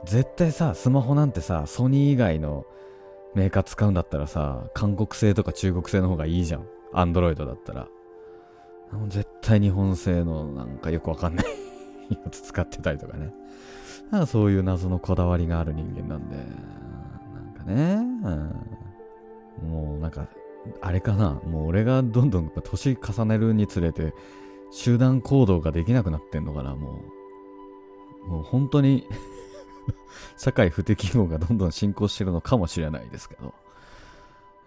[0.01, 0.05] うん。
[0.05, 2.65] 絶対さ、スマホなんてさ、ソニー以外の
[3.35, 6.67] メーカー使うんだったらさ、韓国製とか中国製の方がいいじゃん。
[6.93, 7.87] アンドロイドだったら。
[9.07, 11.45] 絶対日本製のなんかよくわかんない
[12.09, 13.31] やつ使ってたりとかね。
[14.09, 17.93] かそういう謎のこだわりがある人間なんで、なんかね、
[19.61, 20.27] うん、もうなんか、
[20.81, 24.13] あれかな、もう俺がどんどん年重ねるにつれて、
[24.71, 27.01] 集団行動ができなくなってんのかな、も
[28.25, 28.29] う。
[28.29, 29.07] もう本当に
[30.37, 33.53] 社会不適合がどんどん進行してるのかもしれないですけど。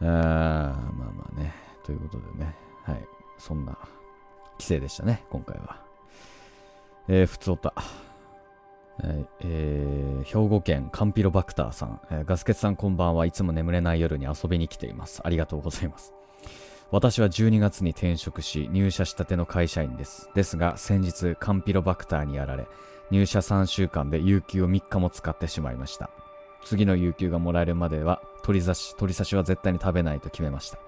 [0.01, 1.55] あーまあまあね。
[1.85, 2.57] ということでね。
[2.83, 3.09] はい。
[3.39, 3.77] そんな
[4.55, 5.81] 規制でしたね、今回は。
[7.09, 7.75] えー、ふつおた。
[9.41, 15.21] えー、兵庫県カンピロバクターさん、えー、ガスケツさんこんばんはいつも眠れない夜に遊びに来ています。
[15.25, 16.15] ありがとうございます。
[16.93, 20.29] 私は12月に転職し入社したての会社員です。
[20.35, 22.69] ですが先日カンピロバクターにやられ
[23.11, 26.11] 入社3週間で有給を3日も使ってしまいました。
[26.65, 30.79] 次の有給がもらえるまでは取り差し、取り差しは絶対に食べないと決めました。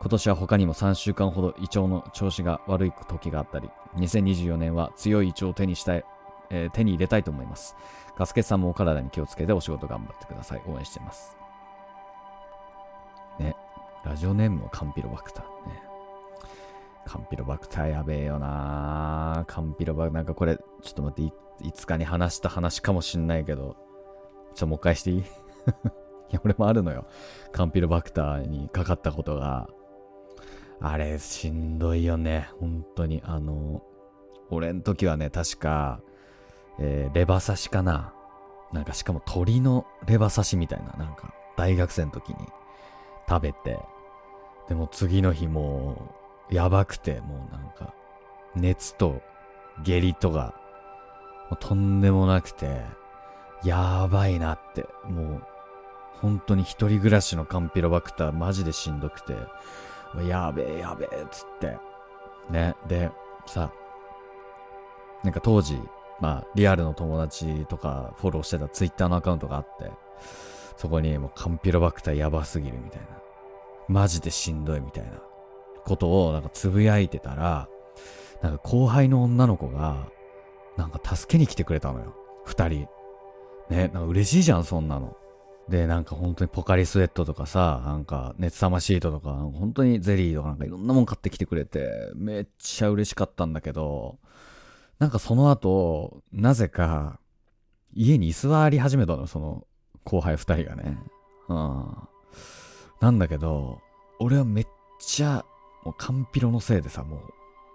[0.00, 6.04] 今年は他にも3週間ほど胃腸の調子が悪い時があったり、2024年は強い胃腸を手にしたい、
[6.48, 7.76] えー、手に入れたいと思います。
[8.16, 10.62] ガスケさんもお体に気をつけてお仕事頑張ってください。
[10.66, 11.41] 応援しています。
[14.04, 15.44] ラジオネームはカンピロバクター。
[15.68, 15.82] ね。
[17.06, 23.76] カンピロバクターやべえよなカンピロバクター、なんかこれ、ちょっと待ってい、いつかに話した話かもしんないけど、
[24.54, 25.18] ちょ、もう一回していい？
[25.22, 25.24] い
[26.30, 27.06] や、俺もあるのよ。
[27.52, 29.68] カンピロバクターにかかったことが、
[30.80, 32.48] あれ、しんどいよね。
[32.58, 33.22] 本当に。
[33.24, 33.82] あの、
[34.50, 36.00] 俺ん時はね、確か、
[36.78, 38.14] えー、レバ刺しかな。
[38.72, 42.36] なんかしかも鳥のレバ刺しみたいな、なんか、大学生の時に
[43.28, 43.78] 食べて、
[44.68, 45.96] でも次の日も
[46.50, 47.94] う、やばくて、もうなんか、
[48.54, 49.20] 熱と
[49.82, 50.54] 下痢とが、
[51.50, 52.82] もうとんでもなくて、
[53.64, 55.42] やばいなって、もう、
[56.20, 59.34] 本当に一人暮らしのカンピロバクターマジでしんどくて、
[60.28, 61.78] やべえやべえっつって。
[62.50, 62.74] ね。
[62.86, 63.10] で、
[63.46, 63.72] さ、
[65.24, 65.80] なんか当時、
[66.20, 69.90] まあ、リアルの友達とかフォローしてたツイッターのアカウントがあって、
[70.76, 73.06] そこにもうカンピロバクターやばすぎるみたいな。
[73.88, 75.10] マジでしんどいみたいな
[75.84, 77.68] ことをなんかつぶやいてたら、
[78.42, 80.08] なんか後輩の女の子が、
[80.76, 82.14] なんか助けに来てくれたのよ。
[82.44, 82.88] 二人。
[83.70, 85.16] ね、なんか嬉しいじゃん、そんなの。
[85.68, 94.18] で、なんか本当にポカリスエットとかさ、なんか熱さまシートとか、本当にゼリーとかなんかいろんなもん買ってきてくれて、めっちゃ嬉しかったんだけど、
[94.98, 97.18] なんかその後、なぜか、
[97.94, 99.66] 家に居座り始めたの、その
[100.04, 100.98] 後輩二人がね。
[101.48, 101.96] うん。
[103.02, 103.80] なんだけど、
[104.20, 104.66] 俺はめっ
[105.00, 105.44] ちゃ、
[105.82, 107.20] もうカンピロのせいでさ、もう、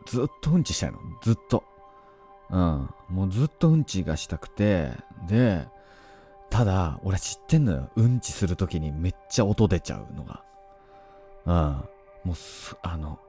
[0.06, 1.00] ずっとうんちしたいの。
[1.22, 1.66] ずっと。
[2.50, 2.90] うん。
[3.10, 4.92] もうずっとうんちがしたくて、
[5.28, 5.68] で、
[6.50, 7.90] ただ、俺知ってんのよ。
[7.98, 10.44] うんちするときにめっちゃ音出ちゃうのが。
[11.46, 12.30] うん。
[12.30, 13.20] もうす、あの、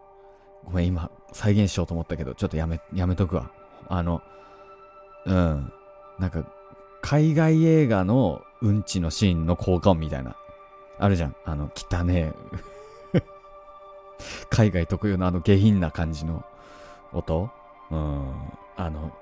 [0.64, 3.50] ごめん、今、再現しようと思ったけど、ちょっとやめ、やめとくわ。
[3.88, 4.22] あの、
[5.26, 5.72] うん。
[6.20, 6.44] なんか、
[7.02, 10.36] 海外映画のうんちのシーンの効果音みたいな。
[10.98, 11.36] あるじゃん。
[11.44, 12.32] あの、汚ね
[13.14, 13.22] え
[14.50, 16.44] 海外特有のあの下品な感じの
[17.12, 17.50] 音
[17.90, 18.34] うん。
[18.76, 19.12] あの、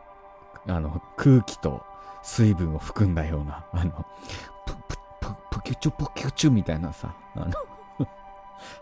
[0.66, 1.82] あの、空気と
[2.22, 4.04] 水分を含んだような、あの、
[4.66, 7.52] プ、プ、プ、プキュチュポキュチュみたいなさ、あの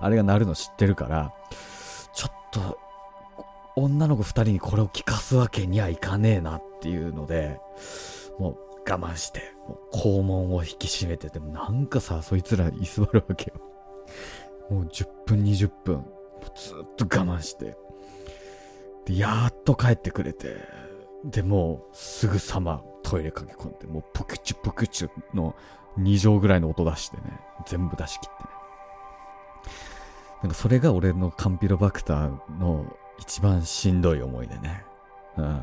[0.00, 1.32] あれが鳴るの知ってるから、
[2.12, 2.78] ちょっと、
[3.76, 7.60] 女の子二人にこれを聞かすわけにはいかねえなっていうので、
[8.38, 8.56] もう
[8.88, 13.60] 我慢して、もう肛門を引き締めてて、なんかさ、そいつら居座るわけよ。
[14.70, 16.04] もう10分、20分、
[16.56, 17.76] ずっと我慢して、
[19.06, 20.56] で、やっと帰ってくれて、
[21.24, 25.54] で、もうすぐさまトイレ駆け込んで、もうプクチュプクチュの
[25.98, 27.22] 2畳ぐらいの音出してね、
[27.66, 28.50] 全部出し切ってね。
[30.42, 32.84] なんかそれが俺のカンピロバクターの
[33.18, 34.84] 一番しんどい思いでね。
[35.38, 35.60] うん。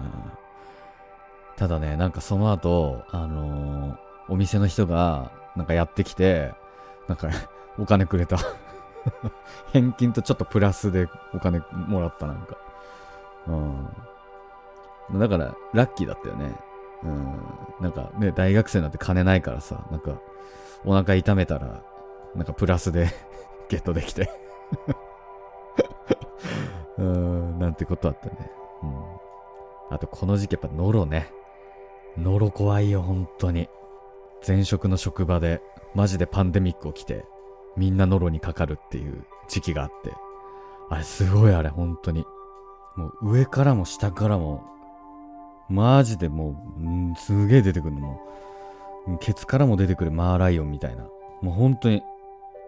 [1.58, 3.98] ただね、なんかその後、あのー、
[4.30, 6.54] お店の人が、なんかやってきて、
[7.08, 7.30] なんか
[7.78, 8.38] お金くれた
[9.74, 12.58] 返金とちょっとプラスでお金もらった、なんか。
[13.48, 15.20] うん。
[15.20, 16.56] だから、ラッキーだったよね。
[17.04, 17.40] うん。
[17.82, 20.14] なんかね、大学生なんて金ないからさ、なんか、
[20.86, 21.82] お腹痛めたら、
[22.36, 23.08] なんかプラスで
[23.70, 24.30] ゲットできて
[26.98, 28.52] うん、なんてことあったね。
[28.84, 29.96] うん。
[29.96, 31.32] あと、この時期やっぱノロね。
[32.18, 33.70] ノロ怖いよ、本当に。
[34.46, 35.62] 前職の職場で、
[35.96, 37.26] マジでパンデミック起きて、
[37.78, 40.14] みんなノロにかかるっていう時期があって。
[40.90, 42.26] あれ、すごいあれ、本当に。
[42.96, 44.64] もう上からも下からも
[45.72, 48.22] マジでもう、んすげえ出てくるのも
[49.08, 51.04] う、ケツからも出てくるマーライオンみたいな。
[51.42, 52.02] もう本当に、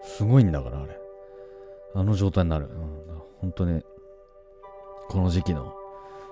[0.03, 0.97] すごいんだから、あれ。
[1.95, 2.67] あの状態になる。
[2.67, 3.83] うん、本当に、
[5.09, 5.75] この時期の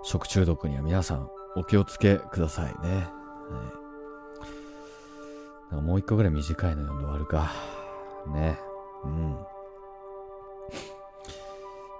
[0.01, 3.07] 食中毒には皆さんお気をつけくださいね。
[5.69, 7.51] はい、もう一個ぐらい短いの読んで終わるか。
[8.33, 8.59] ね。
[9.03, 9.37] うん。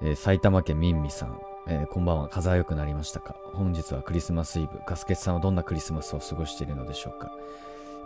[0.04, 1.40] えー、埼玉県ミンミさん。
[1.68, 2.28] えー、こんばんは。
[2.30, 3.36] 風は良くなりましたか？
[3.54, 4.80] 本日はクリスマスイブ。
[4.88, 7.32] ガスケツさんはどんなクリスマスを過ごしているのでしょうか？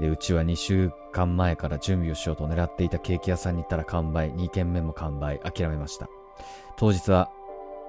[0.02, 4.34] えー、うちは2週間前から準備をしようと狙っていたケーキ屋さんに行ったら完売。
[4.34, 5.39] 2軒目も完売。
[5.39, 6.10] 諦めました。
[6.78, 7.30] 当日は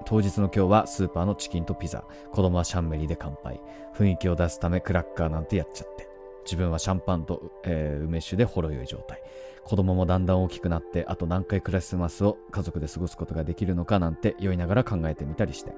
[0.05, 2.05] 当日の今日はスーパーのチキンとピザ。
[2.31, 3.59] 子供はシャンメリーで乾杯。
[3.95, 6.07] 雰囲気を出すためクラッカーなんてやっちゃって。
[6.45, 9.21] 自分はシャンパンと、えー、梅酒でほろ酔い状態。
[9.65, 15.73] 子供もだんだん大きくなって、あと何回クリスマスを家族で過ごすことができるのかなんて酔いながら考えてみたりして。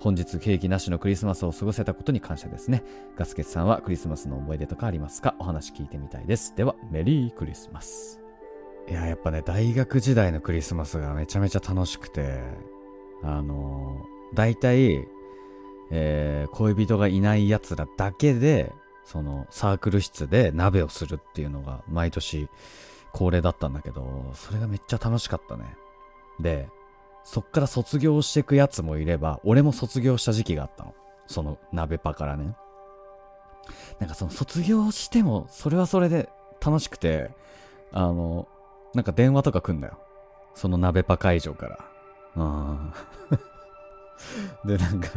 [0.00, 2.82] 本日ケーキなしのクリスマスを過ごせたことに感謝ですね。
[3.16, 5.36] ガスケツさんはクリスマスの思い出とかありますか？
[5.38, 6.56] お話聞いてみたいです。
[6.56, 8.20] では、メリークリスマス。
[8.88, 12.40] いや、やっぱね、大学時代のクリスマスがめちゃめちゃ楽しくて、
[13.22, 15.06] あのー、大体、
[15.90, 18.72] えー、恋人がいない奴らだけで、
[19.04, 22.48] そのサークル室で鍋をするっていうのが毎年
[23.12, 25.76] 恒例だったんだけど、それがめっちゃ楽しかったね。
[26.40, 26.68] で、
[27.24, 30.94] そっから卒業していくやつもいれば、俺も卒業した時期があったの。
[31.26, 32.56] その鍋パからね。
[34.00, 36.28] なんかその卒業しても、それはそれで
[36.64, 37.30] 楽しくて、
[37.92, 38.48] あの、
[38.94, 39.98] なんか電話とか来んだよ。
[40.54, 41.91] その鍋パ会場から。
[42.36, 42.92] うん。
[44.64, 45.08] で、なんか、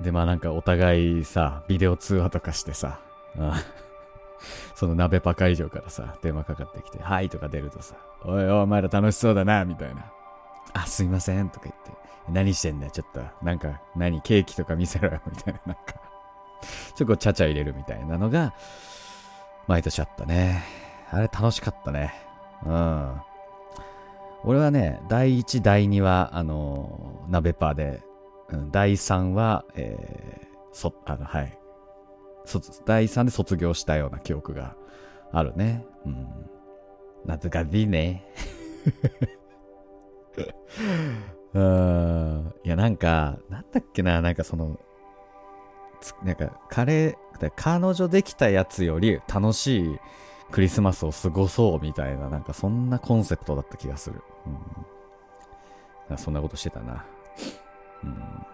[0.00, 2.98] で、まあなんかお互いさ、ビデオ通話とかしてさ、
[4.74, 7.94] その鍋パ会場からさ、電話かかってきて、はいとか出るとさ、
[8.24, 10.10] おいおい、お前ら楽しそうだな、みたいな。
[10.72, 11.92] あ、すいません、とか言って、
[12.30, 15.94] 何してんだよ、ちょっと、なんか、何、ケーキとか見せろよ、みたいな、なんか
[16.94, 18.54] ちょっとちゃちゃ入れるみたいなのが、
[19.66, 20.64] 毎年あったね。
[21.10, 22.14] あれ楽しかったね。
[22.64, 23.20] うん。
[24.44, 28.02] 俺はね、第1、第2は、あの、鍋パーで、
[28.48, 31.58] うん、第3は、えー、そ、あの、はい。
[32.86, 34.74] 第3で卒業したような記憶が
[35.32, 35.84] あるね。
[36.06, 36.26] うん。
[37.26, 38.26] 懐かしいね。
[41.52, 42.54] うん。
[42.64, 44.78] いや、なんか、なんだっけな、なんかその、
[46.24, 47.18] なんか、彼、
[47.56, 49.98] 彼女できたやつより楽しい
[50.50, 54.22] クリスマスを過ごそうみたいな、なんかそんなコンセプトだった気がする。
[56.10, 56.18] うん。
[56.18, 57.04] そんなことしてたな。
[58.04, 58.46] うん。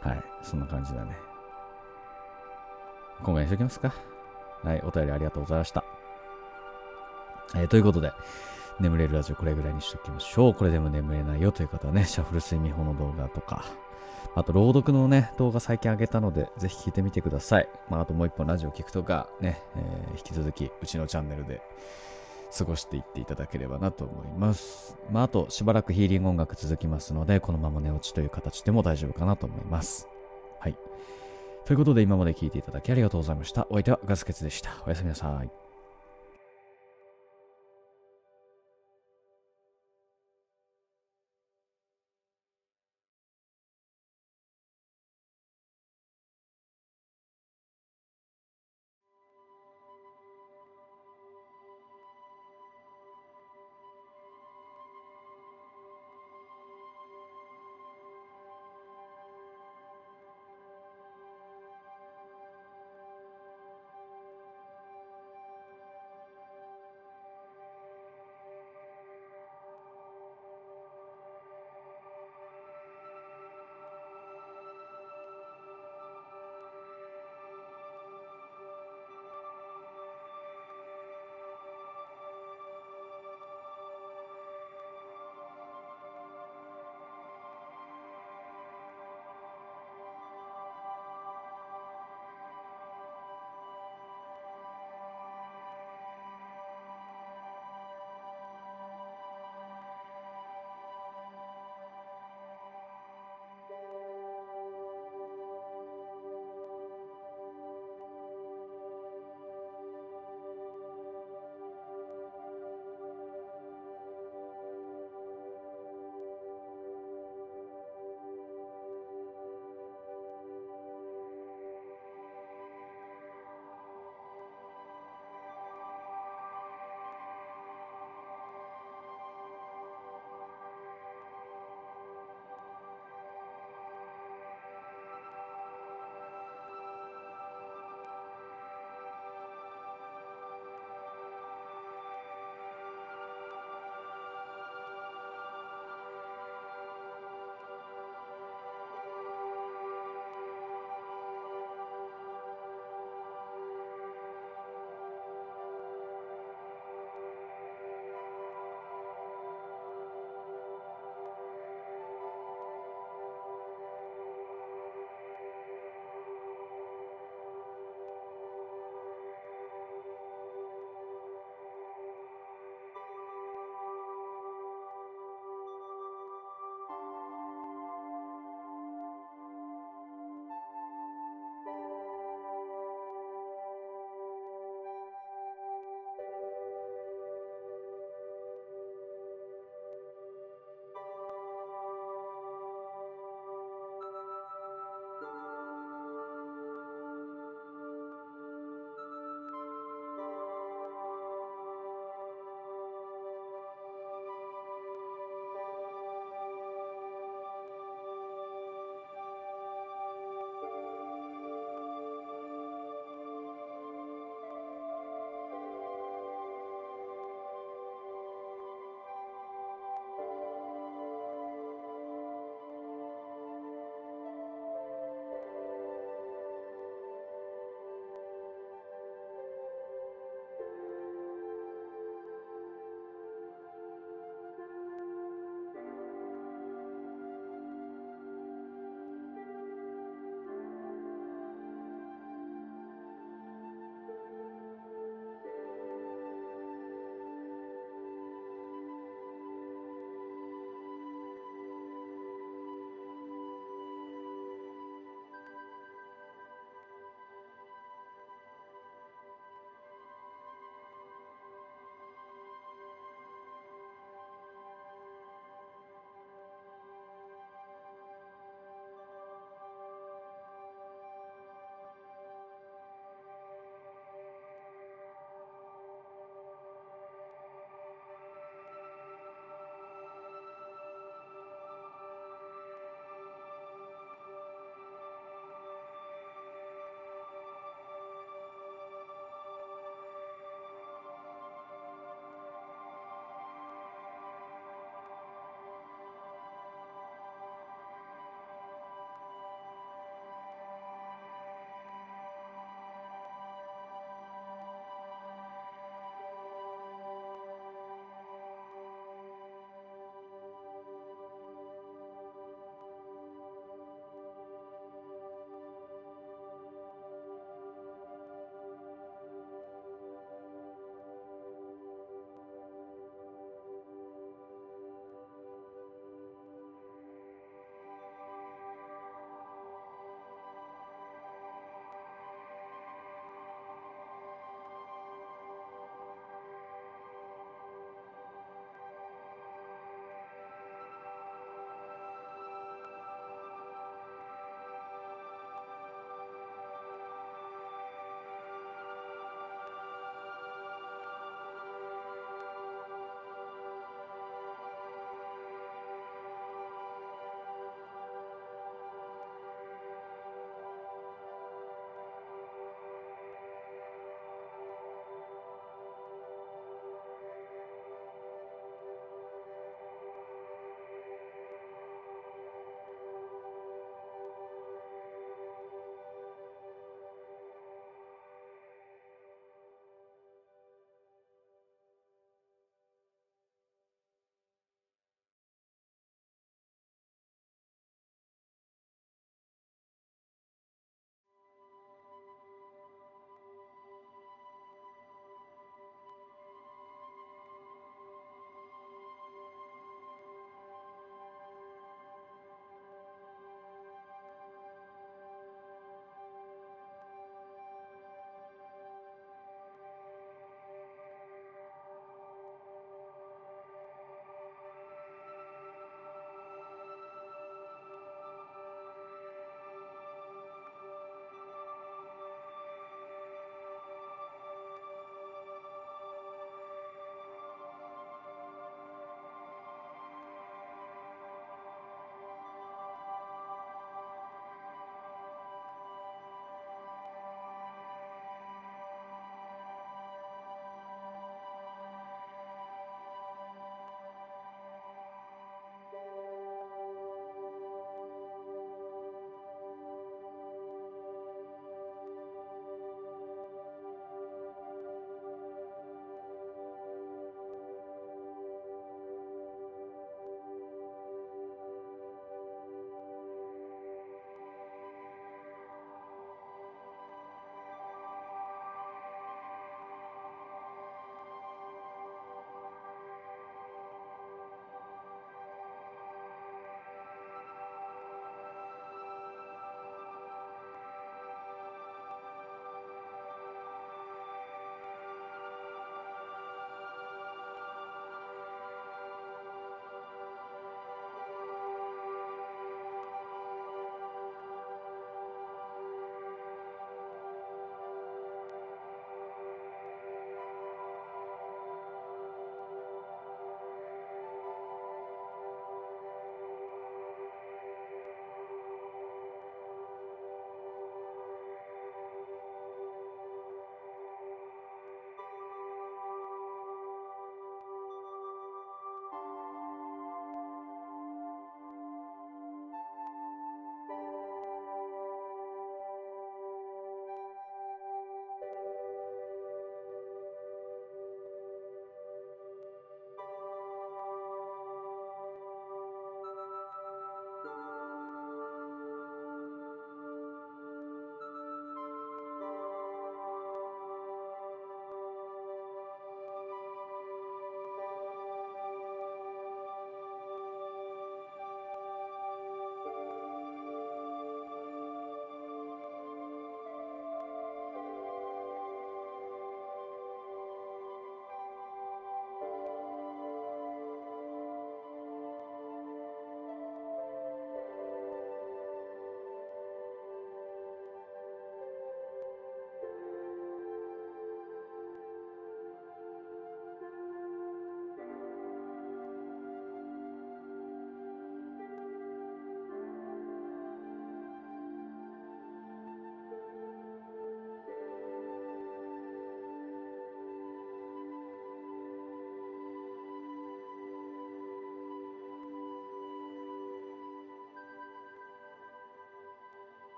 [0.00, 0.22] はい。
[0.42, 1.16] そんな感じだね。
[3.22, 3.94] 今回にしときますか。
[4.64, 4.82] はい。
[4.82, 5.84] お便りありがとうございました。
[7.54, 8.10] えー、ということで、
[8.80, 10.54] 眠れるラジオこれぐらいにしときましょう。
[10.54, 13.64] これでも眠れないよという方はね、シャッフル睡眠法の動画とか、
[14.34, 17.68] あと、朗読のね、動画最近上げたので、ぜひ聞いてみてください。
[17.90, 21.60] まあ、あともう一本ラジオ聞くとか、ね、えー、引き続き、うちのチャンネルで
[22.56, 24.96] 過ごしていっていただければなと思います。
[25.10, 30.08] まあ、あと、しばらくヒーリング音楽続きますので、このまま寝落ちという形でも大丈夫かなと思います。
[30.60, 30.76] はい。
[31.66, 33.66] ということで、今まで聞いていただきありがとうございました。
[33.68, 34.70] お相手はガスケツでした。
[34.86, 35.61] おやすみなさい。